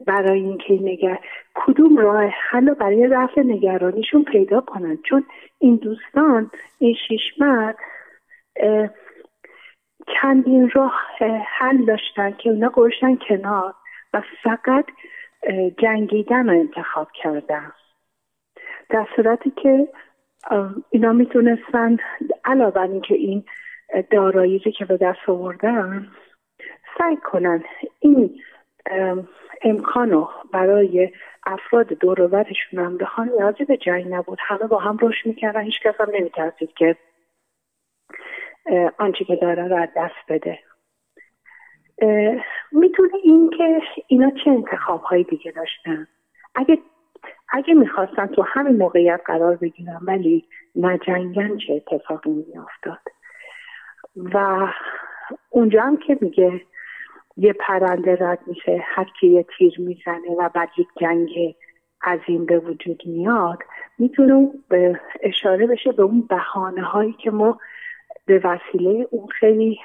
[0.06, 1.18] برای اینکه نگر
[1.54, 4.98] کدوم راه حل برای رفع نگرانیشون پیدا کنن.
[5.04, 5.24] چون
[5.58, 7.76] این دوستان این شیش مرد
[10.20, 10.94] چندین راه
[11.58, 13.74] حل داشتن که اونا گوشتن کنار
[14.14, 14.86] و فقط
[15.78, 17.72] جنگیدن رو انتخاب کردن.
[18.88, 19.88] در صورتی که
[20.90, 21.96] اینا می‌تونستن
[22.44, 23.44] علاوه اینکه این
[24.10, 26.06] دارایی که به دست آوردن
[26.98, 27.64] سعی کنن
[28.00, 28.40] این
[29.62, 31.10] امکانو برای
[31.46, 34.38] افراد دورورشون هم بخوان نیازی به جنگ نبود.
[34.40, 36.96] همه با هم رشد می‌کردن هیچ کس هم نمیترسید که
[38.98, 40.58] آنچه که داره رو از دست بده.
[42.72, 46.06] می‌تونه این که اینا چه انتخاب های دیگه داشتن؟
[46.54, 46.78] اگه
[47.48, 53.00] اگه می‌خواستن تو همین موقعیت قرار بگیرن ولی نجنگن چه اتفاقی میافتاد؟
[54.16, 54.66] و
[55.50, 56.60] اونجا هم که میگه
[57.36, 61.56] یه پرنده رد میشه هر کی یه تیر می‌زنه و بعد یک جنگ
[62.02, 63.58] عظیم به وجود میاد
[63.98, 67.58] می‌تونه به اشاره بشه به اون بحانه هایی که ما
[68.26, 69.78] به وسیله اون خیلی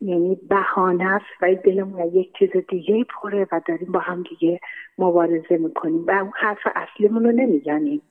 [0.00, 4.60] یعنی بهانه است و دلمون یک چیز دیگه پره و داریم با هم دیگه
[4.98, 8.02] مبارزه می‌کنیم و اون حرف اصلیمون رو نمی‌زنیم.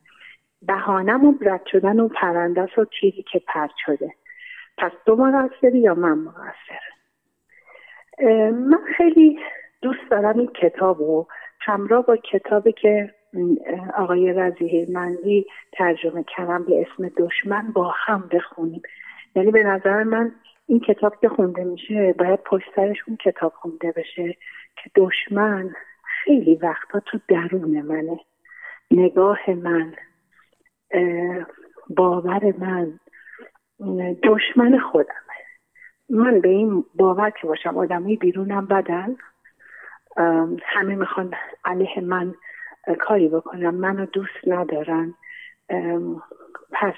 [0.62, 4.14] بهانهمون رد شدن اون پرنده و چیزی که پرد شده.
[4.78, 6.80] پس تو مقصری یا من مقصر
[8.52, 9.40] من خیلی
[9.82, 11.28] دوست دارم این کتاب رو.
[11.60, 13.14] همراه با کتابی که
[13.98, 18.82] آقای رزیه منزی ترجمه کردم به اسم دشمن با هم بخونیم.
[19.36, 20.32] یعنی به نظر من
[20.68, 24.38] این کتاب که خونده میشه باید پشت سرش اون کتاب خونده بشه
[24.84, 25.76] که دشمن
[26.24, 28.20] خیلی وقتا تو درون منه.
[28.92, 29.94] نگاه من
[31.90, 33.00] باور من
[34.24, 35.18] دشمن خودمه.
[36.10, 39.16] من به این باور که باشم آدمی بیرونم بدن
[40.64, 41.34] همه می‌خوان
[41.66, 42.36] علیه من
[43.00, 45.14] کاری بکنم منو دوست ندارن
[46.72, 46.96] پس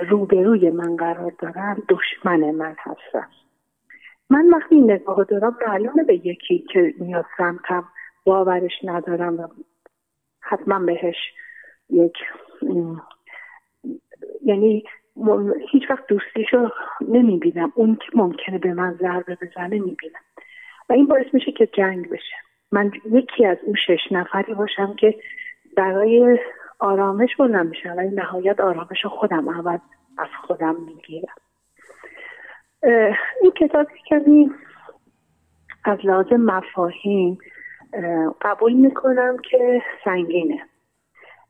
[0.00, 3.28] روبروی من قرار دارن دشمن من هستن.
[4.30, 7.84] من وقتی این نگاه دارم معلومه به یکی که میاد سمتم
[8.24, 9.48] باورش ندارم و
[10.40, 11.16] حتما بهش
[11.90, 12.16] یک
[14.44, 14.84] یعنی
[15.70, 16.68] هیچ وقت دوستیشو
[17.08, 17.72] نمی‌بینم.
[17.74, 20.20] اون که ممکنه به من ضربه بزنه می‌بینم.
[20.88, 22.36] و این باعث میشه که جنگ بشه.
[22.72, 25.14] من یکی از اون شش نفری باشم که
[25.76, 26.38] برای
[26.78, 27.94] آرامش بلند میشم.
[27.96, 29.78] ولی نهایت آرامش خودم اول
[30.18, 31.34] از خودم می‌گیرم.
[33.42, 34.50] این کتاب کمی
[35.84, 37.38] از لازم مفاهیم
[38.42, 40.60] قبول می‌کنم که سنگینه.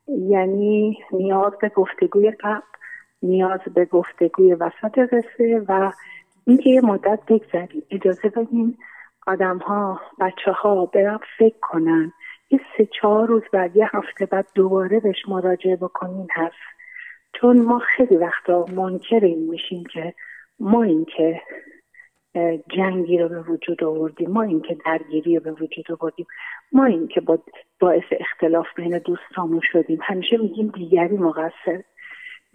[0.08, 2.60] یعنی نیاز به گفتگوی قبل.
[3.24, 5.92] نیاز به گفتگوی وسط قصه و
[6.46, 8.78] اینکه یه مدت بگذریم اجازه بدیم
[9.26, 12.12] آدم ها بچه ها برم فکر کنن.
[12.50, 16.54] یه سه چهار روز بعد یه هفته بعد دوباره بهش مراجعه بکنین هست
[17.32, 20.14] چون ما خیلی وقتا منکر این میشیم که
[20.60, 21.40] ما این که
[22.76, 26.26] جنگی رو به وجود آوردیم ما این که درگیری رو به وجود آوردیم
[26.72, 27.38] ما این که با
[27.80, 29.98] باعث اختلاف بین دوستامون شدیم.
[30.02, 31.82] همیشه میگیم دیگری مقصر.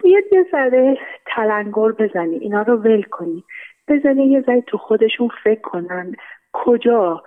[0.02, 3.44] بیاد یه ذره تلنگر بزنی اینا رو ول کنی
[3.88, 6.14] بزنی یه ذره تو خودشون فکر کنن
[6.52, 7.22] کجا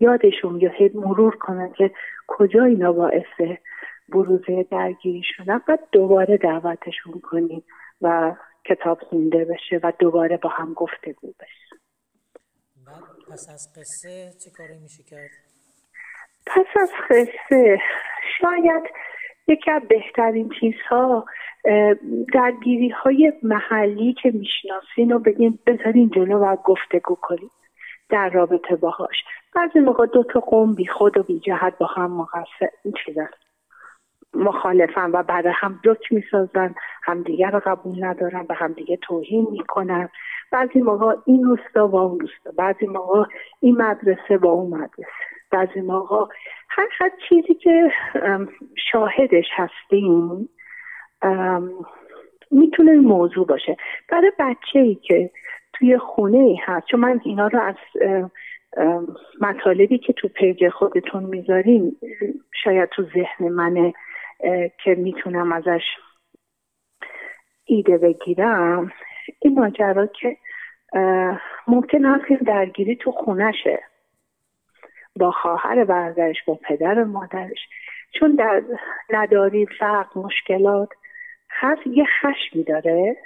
[0.00, 1.90] یادشون یا مرور کنن که
[2.26, 3.58] کجا اینا باعث
[4.08, 7.64] بروزه درگیری شدن بعد دوباره دعوتشون کنیم
[8.02, 11.76] و کتاب خونده بشه و دوباره با هم گفتگو بشه
[12.86, 15.30] بعد پس از قصه چه کاری میشه کرد؟
[16.46, 17.78] پس از قصه
[18.40, 18.82] شاید
[19.48, 21.24] یکی از بهترین چیزها
[22.32, 27.50] درگیری های محلی که می‌شناسین رو بگین بذارین جلو و گفتگو کنید
[28.08, 29.24] در رابطه باهاش.
[29.54, 32.94] بعضی موقع دو تا قوم بی خود و بی جهت با هم مقصر این
[34.34, 40.08] مخالفن و بعد هم جوک می‌سازن همدیگه رو قبول ندارن به همدیگه توهین می‌کنن.
[40.52, 42.50] بعضی موقع این روستا با اون روستا.
[42.58, 43.24] بعضی موقع
[43.60, 45.31] این مدرسه با اون مدرسه.
[45.52, 46.34] بعضی موقع
[46.68, 47.92] هر هر چیزی که
[48.92, 50.48] شاهدش هستیم
[52.50, 53.76] می‌تونه موضوع باشه.
[54.08, 55.30] برای بچه ای که
[55.72, 57.74] توی خونه ای هست چون من اینا رو از
[59.40, 61.96] مطالبی که تو پیج خودتون می‌ذارین
[62.64, 63.94] شاید تو ذهن منه
[64.84, 65.82] که می‌تونم ازش
[67.64, 68.92] ایده بگیرم.
[69.40, 70.36] این ماجرا که
[71.66, 73.82] ممکن هست درگیری تو خونشه
[75.16, 77.68] با خواهر برادرش با پدر مادرش.
[78.18, 78.62] چون در
[79.10, 80.88] نداری فرق مشکلات.
[81.50, 83.16] هست یه خشمی داره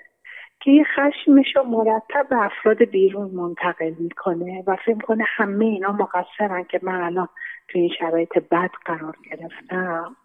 [0.61, 5.92] که یه خشمش رو مرتب به افراد بیرون منتقل می‌کنه و فکر کنه همه اینا
[5.92, 7.29] مقصرن که من الان
[7.68, 10.16] تو این شرایط بد قرار گرفتم.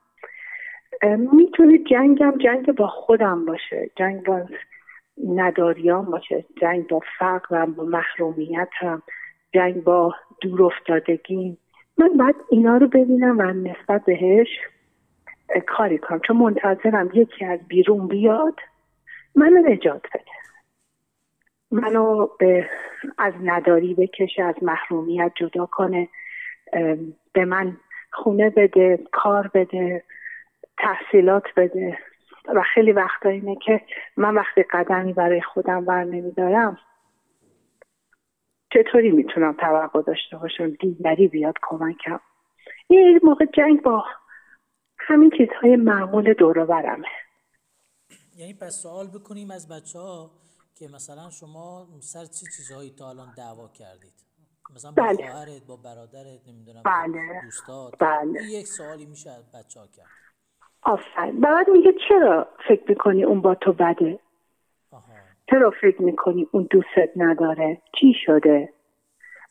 [1.17, 4.41] می‌تونه جنگم جنگ با خودم باشه جنگ با
[5.27, 9.03] نداریان باشه جنگ با فقرم با محرومیتم.
[9.53, 11.57] جنگ با دور افتادگی.
[11.97, 14.47] من باید اینا رو ببینم و نسبت بهش
[15.67, 16.19] کاری کنم.
[16.19, 18.59] چون منتظرم یکی از بیرون بیاد
[19.35, 20.31] منو نجات بده.
[21.71, 22.69] منو به
[23.17, 26.07] از نداری بکشه از محرومیت جدا کنه.
[27.33, 27.77] به من
[28.11, 30.03] خونه بده کار بده
[30.77, 31.97] تحصیلات بده.
[32.55, 33.81] و خیلی وقتا اینه که
[34.17, 36.77] من وقتی قدمی برای خودم بر نمیدارم
[38.73, 42.19] چطوری می‌تونم توقع داشته باشم دیگری بیاد کمکم؟
[42.87, 44.05] این موقع جنگ با
[44.97, 47.07] همین چیزهای معمول دور برمه
[48.37, 50.31] یعنی پس سوال بکنیم از بچه ها
[50.79, 54.13] که مثلا شما سر چه چیزهایی تا الان دعوا کردید؟
[54.75, 55.31] مثلا با بله.
[55.31, 57.41] خواهرت با برادرت نمی‌دونم بله.
[57.43, 57.93] دوستات.
[57.99, 58.43] بله.
[58.43, 60.07] یک سوالی میشه از بچه ها کرد.
[60.81, 61.41] آفرین.
[61.41, 64.19] بعد میگه چرا فکر می‌کنی اون با تو بده؟
[65.51, 68.69] چرا فکر می‌کنی اون دوستت نداره؟ چی شده؟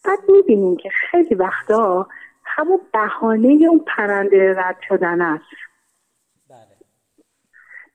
[0.05, 2.09] بعد می‌بینیم که خیلی وقتا
[2.45, 5.45] همون بهانه اون پرنده رد شدن است.
[6.51, 6.77] بله.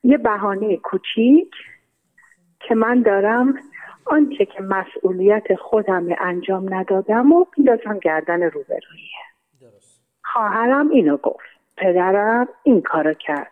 [0.03, 1.51] یه بهانه کوچیک
[2.59, 3.59] که من دارم
[4.05, 9.25] آنچه که مسئولیت خودم انجام ندادم و بیندازم گردن روبرویه
[10.23, 11.45] خواهرم اینو گفت.
[11.77, 13.51] پدرم این کارو کرد.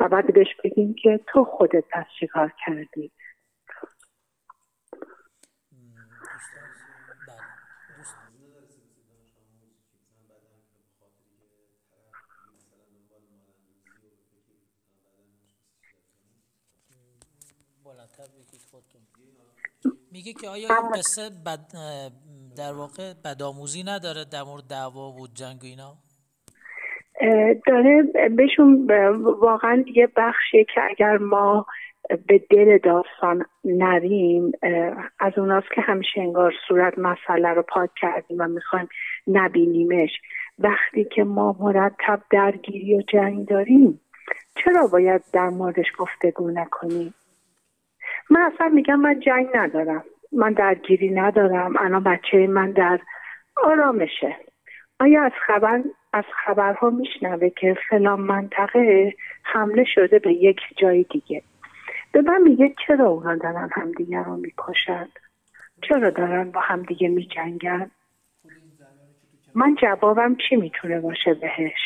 [0.00, 3.12] و بعد بهش بگیم که تو خودت پس چیکار کردی؟
[20.10, 21.72] میگه که آیا این قصه بد
[22.56, 25.98] در واقع بدآموزی نداره در مورد دعوا و جنگ و اینا؟
[27.66, 28.02] داره
[28.36, 28.86] بهشون
[29.40, 31.66] واقعا یه بخشی که اگر ما
[32.26, 34.52] به دل داستان نریم
[35.20, 38.88] از اوناست که همیشه انگار صورت مسئله رو پاک کردیم و می‌خوایم
[39.26, 40.10] نبینیمش.
[40.58, 44.00] وقتی که ما مرتب درگیری و جنگ داریم
[44.54, 47.14] چرا باید در موردش گفتگو نکنیم؟
[48.30, 50.04] من اصلا میگم من جنگ ندارم.
[50.32, 51.76] من درگیری ندارم.
[51.78, 52.98] الان بچه من در
[53.56, 54.36] آرامشه.
[55.00, 55.82] آیا از خبر
[56.12, 61.42] از خبرها میشنوه که فلان منطقه حمله شده به یک جای دیگه.
[62.12, 65.18] به من میگه چرا اونا دارن همدیگه رو می‌کشند
[65.82, 67.90] چرا دارن با همدیگه میجنگن؟
[69.54, 71.80] من جوابم چی می‌تونه باشه بهش؟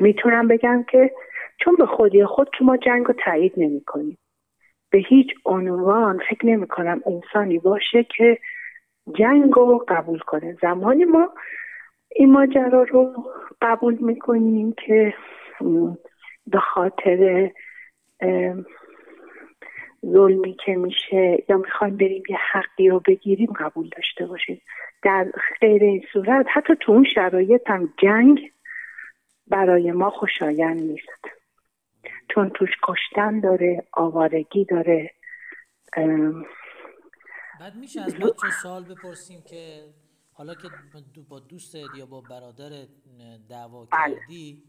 [0.00, 1.10] می‌تونم بگم که
[1.60, 4.18] چون به خودی خود که ما جنگ رو تایید نمی کنیم
[4.90, 8.38] به هیچ عنوان فکر نمی کنم انسانی باشه که
[9.18, 10.56] جنگ رو قبول کنه.
[10.62, 11.34] زمانی ما
[12.08, 13.30] این ماجرا رو
[13.62, 15.14] قبول می‌کنیم که
[16.46, 17.50] به خاطر
[20.06, 24.62] ظلمی که میشه یا می‌خوایم بریم یه حقی رو بگیریم قبول داشته باشیم.
[25.02, 28.52] در غیر این صورت حتی تو اون شرایط هم جنگ
[29.46, 31.24] برای ما خوشایند نیست.
[32.28, 35.10] چون توش کشتن داره آوارگی داره
[37.60, 39.80] بعد میشه از بچه سال بپرسیم که
[40.38, 40.68] حالا که
[41.28, 42.70] با دوست یا با برادر
[43.50, 44.14] دعوا بله.
[44.14, 44.62] کردی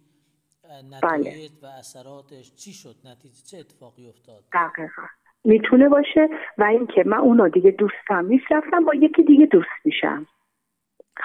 [0.91, 1.49] نتایج بله.
[1.61, 5.03] و اثراتش چی شد؟ نتیجه چه اتفاقی افتاد؟ دقیقا.
[5.43, 10.27] می‌تونه باشه و اینکه من اونو دیگه دوستم نیست رفتم با یکی دیگه دوست میشم.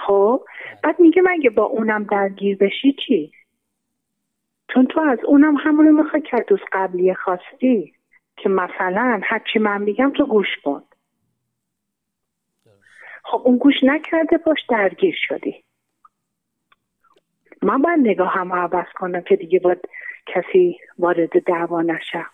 [0.07, 0.78] خب؟ بله.
[0.82, 3.32] بعد میگه مگه با اونم درگیر بشی چی؟
[4.74, 7.95] چون تو از اونم همونو می‌خوای که دوست قبلی خواستی.
[8.36, 10.82] که مثلا هرچی من میگم تو گوش کن.
[13.22, 15.64] خب اون گوش نکرده باش درگیر شدی
[17.62, 19.88] من باید نگاه هم عوض کنم که دیگه باید
[20.26, 22.26] کسی وارد دعوا نشه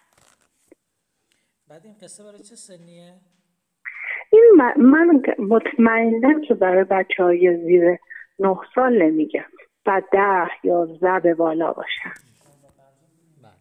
[1.69, 3.15] بعد این قصه برای چه سنیه؟
[4.33, 7.99] این من مطمئنم که برای بچه های زیر
[8.39, 9.45] نه سال نمیگم
[9.87, 12.13] و ده یا به بالا باشن
[13.43, 13.53] بله.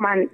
[0.00, 0.28] من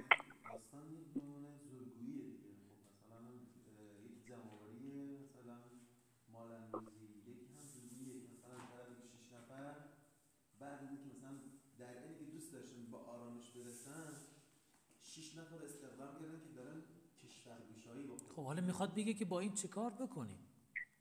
[18.81, 20.37] می‌خواد بگه که با این چه کار بکنیم؟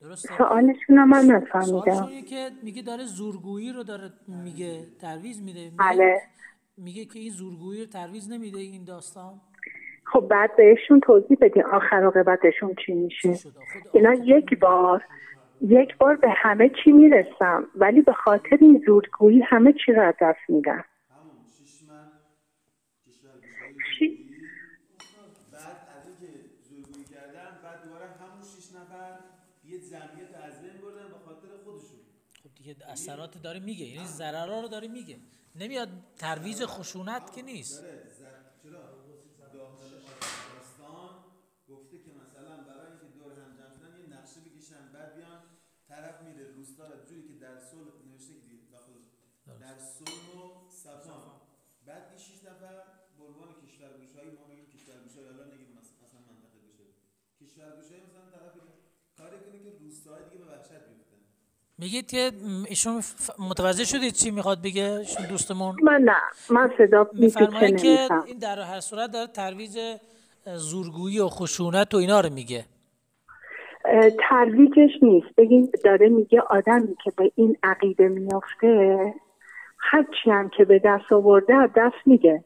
[0.00, 4.12] درسته؟ سوالشون من نفهمیدم که میگه داره زورگویی رو داره
[4.44, 5.70] میگه ترویز میده.
[5.78, 6.20] بله.
[6.76, 9.40] میگه که این زورگویی رو ترویز نمیده این داستان.
[10.04, 13.34] خب بعد بهشون توضیح بدین آخر عاقبتشون چی میشه.
[13.92, 15.04] اینا یک بار
[15.60, 20.14] یک بار به همه چی می‌رسم ولی به خاطر این زورگویی همه چی رو از
[20.20, 20.84] دست میدم
[32.86, 35.18] اثرات داره میگه یعنی ضررها رو داره میگه.
[35.54, 35.88] نمیاد
[36.18, 37.82] ترویج خشونت که نیست.
[38.62, 38.80] چرا؟
[39.52, 41.10] داستان
[41.68, 45.42] گفته که مثلا برای اینکه دور هم جمع شدن یه نقشه بکشن بعد بیان
[45.88, 46.44] طرف میره.
[46.50, 48.50] روستا رو جوری که در صلح نوشته که
[49.60, 51.40] در صلح و صفا.
[51.86, 52.76] بعد این شش نفر
[53.18, 56.86] به عنوان کشورگوشایی ما میگیم کشورگوشایی حالا نگیم مثلا منطقه گوشه
[57.40, 58.54] کشورگوشایی مثلا طرف
[59.16, 61.09] کاری کنه که روستاهای دیگه به وحشت بیفته
[61.80, 62.30] میگید که
[62.68, 63.00] ایشون
[63.50, 66.16] متوجه شدید چی می‌خواد بگه ایشون دوستمون؟ من نه
[66.50, 69.78] من صدا میفرمایید که این در هر صورت داره ترویج
[70.46, 72.64] زورگویی و خشونت و اینا رو میگه.
[74.28, 75.26] ترویجش نیست.
[75.36, 79.14] بگین داره میگه آدمی که به این عقیده میافته
[79.78, 82.44] هرچی هم که به دست آورده دست میگه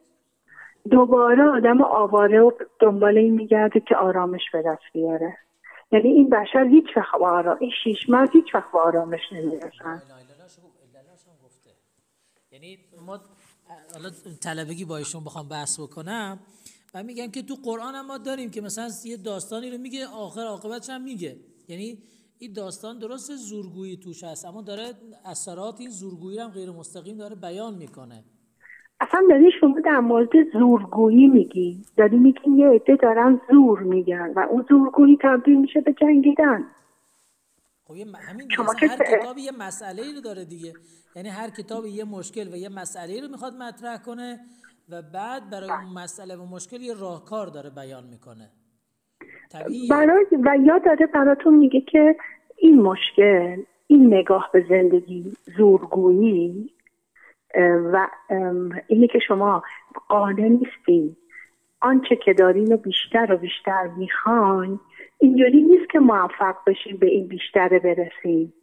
[0.91, 5.37] دوباره آدم آواره و دنبال این میگرده که آرامش به دست بیاره.
[5.95, 10.01] یعنی این بشر هیچ وقت آرام این شیش ماه هیچ وقت آرامش نمی‌رسن.
[12.51, 13.19] یعنی ما
[13.93, 14.09] حالا
[14.41, 16.39] طلبگی با ایشون بخوام بحث بکنم
[16.93, 20.41] و میگم که تو قرآن هم ما داریم که مثلا یه داستانی رو میگه آخر
[20.41, 21.39] عاقبتش هم میگه.
[21.67, 22.03] یعنی
[22.37, 24.93] این داستان درست زورگویی توش هست اما داره
[25.25, 28.23] اثرات این زورگویی هم غیر مستقیم داره بیان می‌کنه.
[28.99, 31.85] اصلا داری شما در مورد زورگویی میگی.
[31.97, 36.65] داری میگی یه عده دارن زور میگن و اون زورگویی تبدیل میشه به جنگیدن.
[37.87, 37.93] خب
[38.29, 40.73] همین شما هر کتابی یه مسئله ای رو داره دیگه.
[41.15, 44.39] یعنی هر کتابی یه مشکل و یه مسئله رو می‌خواد مطرح کنه
[44.89, 48.49] و بعد برای اون مسئله و مشکل یه راهکار داره بیان می‌کنه.
[49.51, 49.89] طبیعیه.
[49.89, 52.15] برای و یا داره براتون میگه که
[52.57, 56.71] این مشکل این نگاه به زندگی زورگویی
[57.93, 58.07] و
[58.87, 59.63] اینه که شما
[60.09, 61.15] قانع نیستین
[61.81, 64.79] آنچه که دارین و بیشتر و بیشتر می‌خواین
[65.19, 68.53] اینجوری نیست که موفق بشین به این بیشتر برسین.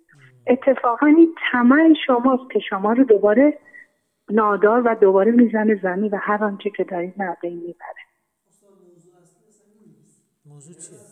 [0.47, 3.59] اتفاقا این طمع شماست که شما رو دوباره
[4.30, 8.03] نادار و دوباره می‌زنه زمین و هر آنچه که دارید این می‌بره.
[10.47, 11.11] موضوع چیه؟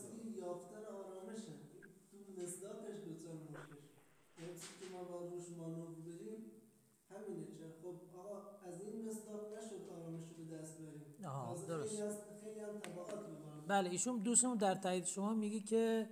[13.71, 16.07] بله ایشون دوستمون در تایید شما میگه که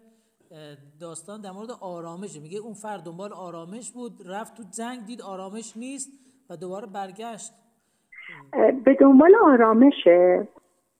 [1.01, 2.41] داستان در مورد آرامشه.
[2.41, 6.13] میگه اون فرد دنبال آرامش بود رفت تو جنگ دید آرامش نیست
[6.51, 7.53] و دوباره برگشت.
[8.85, 10.49] به دنبال آرامشه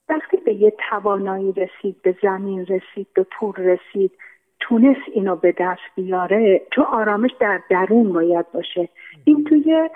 [0.09, 4.13] وقتی به یه توانایی رسید به زمین رسید به پول رسید
[4.61, 8.89] تونست اینو به دست بیاره چون آرامش در درون باید باشه.
[9.25, 9.91] این توی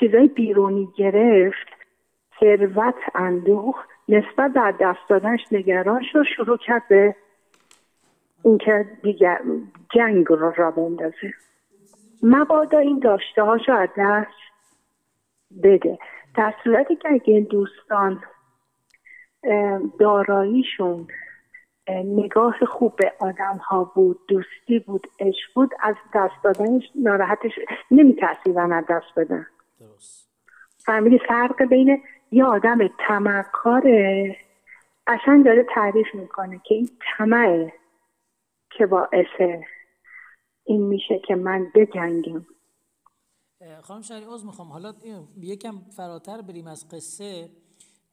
[0.00, 1.68] چیزای بیرونی گرفت
[2.40, 3.76] ثروت اندوخ
[4.08, 7.16] نسبت در دست دادنش نگران شد شروع کرد به
[8.44, 9.40] اینکه دیگر
[9.94, 11.34] جنگ رو را بندازه.
[12.22, 14.28] مبادا این داشته هاشو از دست
[15.62, 15.98] بده.
[16.36, 18.22] در صورتی که اگه دوستان
[19.98, 21.06] داراییشون
[21.88, 27.52] نگاه خوب به آدم ها بود دوستی بود عشق بود از دست دادنش ناراحتش
[27.90, 29.46] نمیترسیدن از دست بدن.
[30.78, 32.02] فهمیدی فرق بین
[32.32, 34.36] یه آدم تمکاره
[35.06, 37.72] قشنگ داره تعریف می‌کنه که این تمه
[38.70, 39.60] که باعث
[40.64, 42.46] این میشه که من بجنگم.
[43.82, 44.68] خانم شهری از می‌خوام.
[44.68, 44.92] حالا
[45.40, 47.48] یکم فراتر بریم از قصه.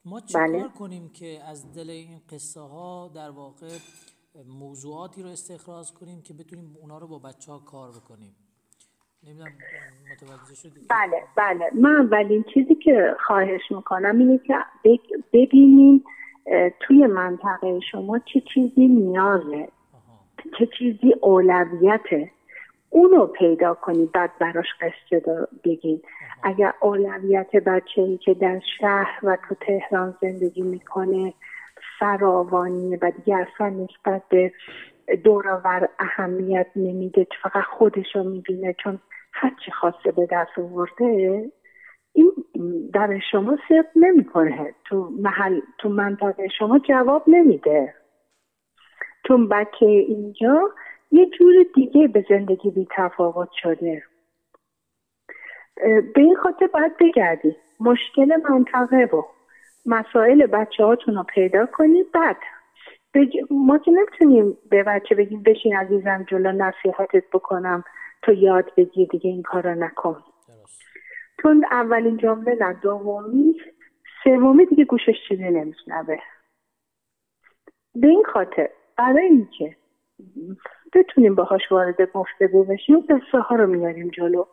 [0.05, 0.69] ما چیکار بله.
[0.69, 3.77] کنیم که از دل این قصه ها در واقع
[4.47, 8.35] موضوعاتی رو استخراج کنیم که بتونیم اونا رو با بچه ها کار بکنیم؟
[9.27, 9.51] نمی‌دونم
[10.11, 11.69] متوجه شدید بله بله.
[11.73, 14.55] من اولین چیزی که خواهش می‌کنم اینه که
[15.33, 16.03] ببینیم
[16.79, 19.67] توی منطقه شما چه چیزی نیازه
[20.59, 22.31] چه چیزی اولویته.
[22.89, 25.23] اونو پیدا کنی بعد براش قصه
[25.63, 26.01] بگین.
[26.43, 31.33] اگر اولویت بچه ای که در شهر و تو تهران زندگی می‌کنه
[31.99, 34.51] فراوانیه و دیگه اصلا نسبت به
[35.23, 38.99] دورآور اهمیت نمیده فقط خودش رو می‌بینه چون
[39.37, 41.51] هرچی خواسته به دست آورده
[42.13, 42.31] این
[42.93, 44.75] در شما صرف نمی‌کنه.
[44.85, 47.93] تو محل تو منطقه شما جواب نمیده.
[49.27, 50.71] چون بچه اینجا
[51.11, 54.03] یه جور دیگه به زندگی بی تفاوت شده.
[56.15, 57.55] به این خاطر باید بگردی.
[57.79, 59.23] مشکل منطقه و
[59.85, 62.37] مسائل بچه هاتون رو پیدا کنید بعد
[63.51, 67.83] ما که نمی‌تونیم به بچه بگیم بشین عزیزم جلو نصیحتت بکنم.
[68.25, 70.23] تو یاد بگیر دیگه این کار رو نکن.
[71.41, 73.61] چون اولین جمله نه دومی
[74.23, 76.17] سومی دیگه گوشش چیزی نمیشنوه.
[77.95, 79.75] به این خاطر برای اینکه
[80.93, 84.45] بتونیم باهاش وارد گفتگو بشیم قصه ها رو میاریم جلو.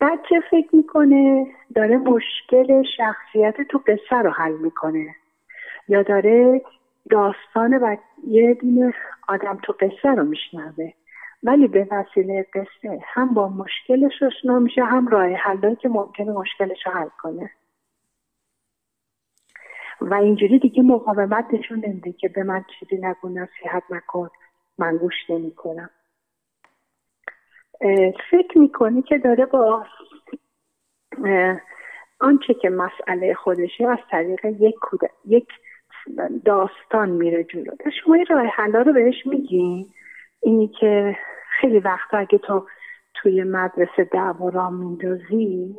[0.00, 5.14] بچه فکر می‌کنه داره مشکل شخصیت تو قصه رو حل می‌کنه.
[5.88, 6.62] یا داره
[7.10, 7.96] داستان و
[8.26, 8.94] یه دونه
[9.28, 10.92] آدم تو قصه رو میشنوه.
[11.42, 16.86] ولی به وسیله قصه هم با مشکلش آشنا میشه هم راه حلایی که ممکنه مشکلش
[16.86, 17.50] رو حل کنه.
[20.00, 24.30] و اینجوری دیگه مقاومت نشون نمیده که به من چیزی نگو نصیحت نکن
[24.78, 25.90] من گوش نمی کنم
[28.30, 29.86] فکر می‌کنی که داره با
[32.20, 34.74] آنچه که مسئله خودشه از طریق یک,
[35.26, 35.48] یک
[36.44, 37.72] داستان میره جلو.
[38.04, 39.92] شما این راه حلا رو بهش میگین
[40.42, 41.16] اینی که
[41.60, 42.66] خیلی وقتا اگه تو
[43.14, 45.76] توی مدرسه دعوا را میندازی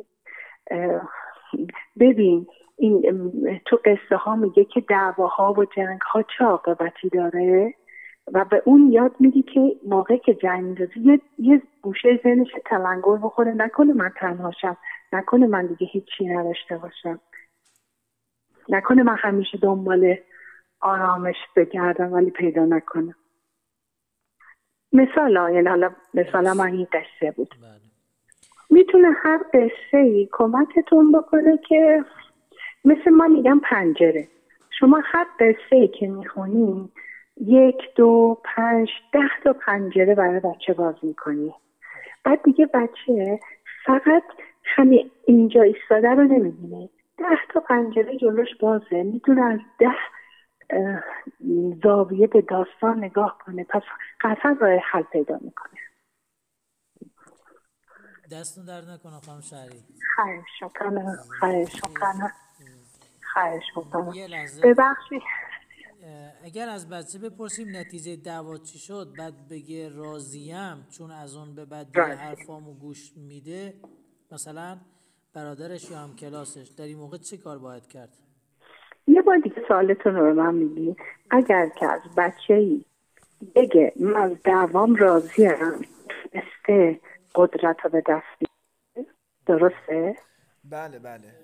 [2.00, 2.46] ببین
[2.76, 7.74] این تو قصه ها میگه که دعواها و جنگ ها چه عاقبتی داره؟
[8.32, 13.16] و به اون یاد میدی که موقع که جنگ میندازی یه, یه گوشه ذهنش تلنگر
[13.22, 14.76] بخوره نکنه من تنهاشم
[15.12, 17.20] نکنه من دیگه هیچی نداشته باشم.
[18.68, 20.16] نکنه من همیشه دنبال
[20.80, 23.14] آرامش بگردم ولی پیدا نکنم.
[24.92, 27.54] مثال یعنی حالا مثلا من این قصه بود.
[27.62, 27.80] بله.
[28.70, 32.04] می‌تونه هر قصه ای کمکتون بکنه که
[32.84, 34.28] مثل ما میگم پنجره.
[34.78, 36.90] شما هر قصه ای که می‌خونی
[37.40, 41.54] یک دو پنج ده تا پنجره برای بچه باز می‌کنی.
[42.24, 43.40] بعد دیگه بچه
[43.86, 44.22] فقط
[44.64, 46.88] همین اینجا ایستاده رو نمی‌بینه.
[47.18, 49.02] ده تا پنجره جلوش بازه.
[49.02, 49.96] می‌تونه از ده
[51.84, 53.64] زاویه به داستان نگاه کنه.
[53.64, 53.82] پس
[54.20, 55.80] قطعا راه حل پیدا می‌کنه.
[58.32, 59.84] دستون در نکنه خانم شهری.
[60.16, 62.32] خواهش می‌کنم خواهش می‌کنم
[63.32, 64.12] خواهش می‌کنم
[64.62, 65.22] ببخشید.
[66.44, 71.64] اگر از بچه بپرسیم نتیجه دعوا چی شد بعد بگه راضیم چون از اون به
[71.64, 73.74] بعد دیگه حرفامو گوش میده
[74.32, 74.80] مثلا
[75.32, 78.16] برادرش یا هم کلاسش در این موقع چه کار باید کرد؟
[79.06, 80.96] یه بار دیگه سوالتون رو من میگی.
[81.30, 82.84] اگر که از بچه ای
[83.54, 85.54] بگه من از دعوام راضیم
[86.08, 87.00] تونسته
[87.34, 88.52] قدرت رو به دست
[89.46, 90.16] درسته؟
[90.64, 91.34] بله بله.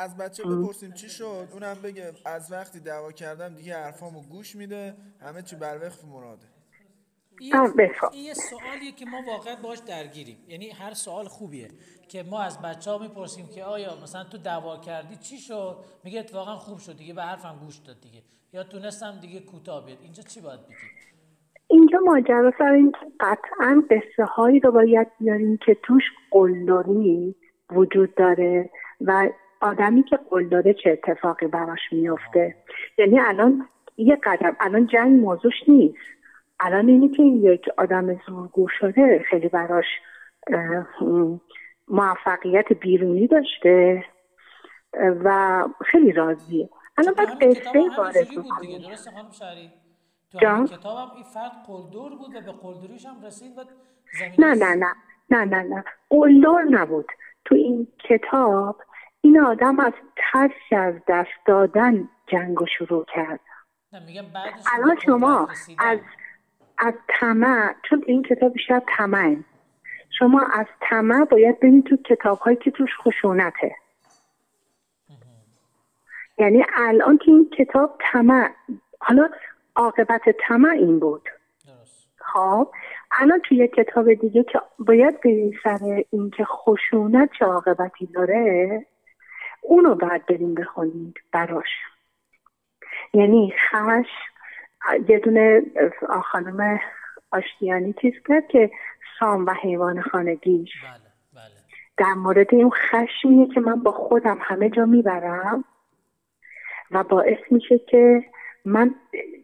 [0.00, 4.94] از بچه بپرسیم چی شد؟ اونم بگه از وقتی دعوا کردم دیگه حرفامو گوش میده
[5.20, 6.46] همه چی بر وقت مراده.
[7.40, 7.52] این
[8.14, 10.36] یه سوالیه که ما واقعا باش درگیریم.
[10.48, 11.68] یعنی هر سوال خوبیه
[12.08, 16.20] که ما از بچه ها می‌پرسیم که آیا مثلا تو دعوا کردی چی شد؟ میگه
[16.20, 18.22] اتفاقا خوب شد دیگه به حرفم گوش داد دیگه.
[18.52, 19.98] یا تونستم دیگه کوتاه بیاد.
[20.02, 20.76] اینجا چی باید بگیم؟
[21.68, 27.34] اینجا ماجرا سر این قطعا قصه هایی رو باید بیاریم که توش قلدری
[27.70, 28.70] وجود داره
[29.00, 29.28] و
[29.60, 32.56] آدمی که قول داده چه اتفاقی براش میفته
[32.98, 35.96] یعنی الان یه قدم الان جنگ موضوعش نیست.
[36.60, 39.84] الان اینی که یک آدم زورگو شده خیلی براش
[41.88, 44.04] موفقیت بیرونی داشته
[45.24, 46.68] و خیلی راضیه.
[46.98, 48.82] الان باید قصه وارد بکنیم
[50.32, 53.64] تو جان؟ کتاب هم این فرد قلدور بود و به قلدوریش هم رسید و
[54.38, 54.94] نه نه نه
[55.30, 55.84] نه نه نه.
[56.10, 57.06] قلدور نبود.
[57.44, 58.82] تو این کتاب
[59.20, 63.40] این آدم از ترس از دست دادن جنگ شروع کرد.
[64.72, 65.48] الان شما
[65.78, 65.98] از
[66.78, 69.36] از طمع چون این کتاب بیشتر طمع
[70.18, 73.76] شما از طمع باید برید تو کتاب هایی که توش خشونته.
[76.38, 78.50] یعنی الان که این کتاب طمع
[79.00, 79.28] حالا
[79.76, 81.28] عاقبت طمع این بود.
[82.18, 82.72] خب
[83.10, 88.86] الان توی کتاب دیگه که باید بریم سر اینکه خشونت چه عاقبتی داره
[89.62, 91.68] اونو باید بریم بخونید براش.
[93.14, 94.08] یعنی خش
[95.08, 95.62] یه دونه
[96.32, 96.80] خانم
[97.30, 98.70] آشتیانی چیز کرد که
[99.20, 100.70] سام و حیوان خانگیش.
[100.82, 100.92] بله،
[101.34, 101.54] بله.
[101.96, 105.64] در مورد اون خشمیه که من با خودم همه جا می‌برم
[106.90, 108.24] و باعث میشه که
[108.64, 108.94] من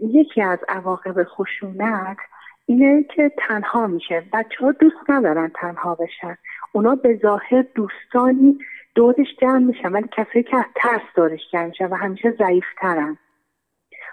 [0.01, 2.16] یکی از عواقب خشونت
[2.66, 4.22] اینه که تنها میشه.
[4.32, 6.37] بچه ها دوست ندارن تنها بشن.
[6.72, 8.59] اونا به ظاهر دوستانی
[8.95, 13.18] دورش جمع میشن ولی کسایی که از ترس دورش جمع میشن و همیشه ضعیفترن.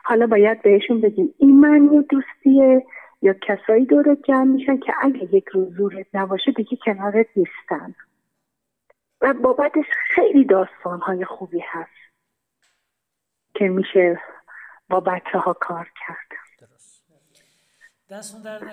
[0.04, 2.86] حالا باید بهشون بگیم این معنی دوستیه
[3.22, 7.96] یا کسایی دورت جمع میشن که اگه یک روز زورت نباشه دیگه کنارت نیستن.
[9.22, 9.86] و بابتش
[10.16, 11.92] خیلی داستان های خوبی هست
[13.54, 14.20] که میشه
[14.90, 16.42] با بچه ها کار کرد.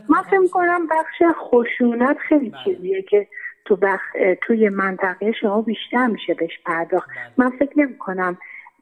[0.08, 2.64] من فکر کنم بخش خشونت خیلی بله.
[2.64, 3.28] چیزیه که
[3.64, 4.00] تو بخ...
[4.42, 7.08] توی منطقه شما بیشتر میشه بهش پرداخت.
[7.10, 7.32] بله.
[7.36, 7.96] من فکر نمی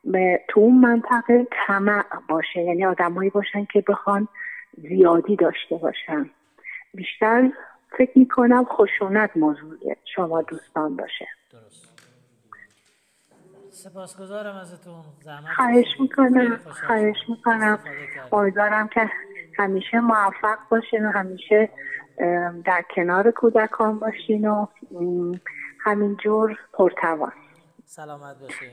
[0.07, 2.61] کنم تو اون منطقه طمع باشه.
[2.61, 4.29] یعنی آدمایی باشن که بخوان
[4.79, 6.31] زیادی داشته باشن.
[6.95, 7.51] بیشتر
[7.99, 11.29] فکر می‌کنم خشونت موضوعه شما دوستان باشه.
[11.53, 12.03] درست.
[13.71, 15.03] سپاسگزارم ازتون.
[15.23, 16.57] زحمت خواهش می‌کنم.
[16.87, 17.79] خواهش می‌کنم.
[18.33, 19.11] امیدوارم که
[19.59, 21.71] همیشه موفق باشین و همیشه
[22.65, 24.67] در کنار کودکان باشین و
[25.81, 27.33] همینجور پرتوان.
[27.85, 28.71] سلامت باشین.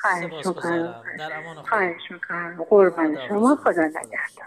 [0.00, 1.02] خواهش می‌کنم.
[1.18, 2.66] در امان خواهش می‌کنم.
[2.70, 3.56] قربان شما.
[3.56, 4.46] خدا نگهدار.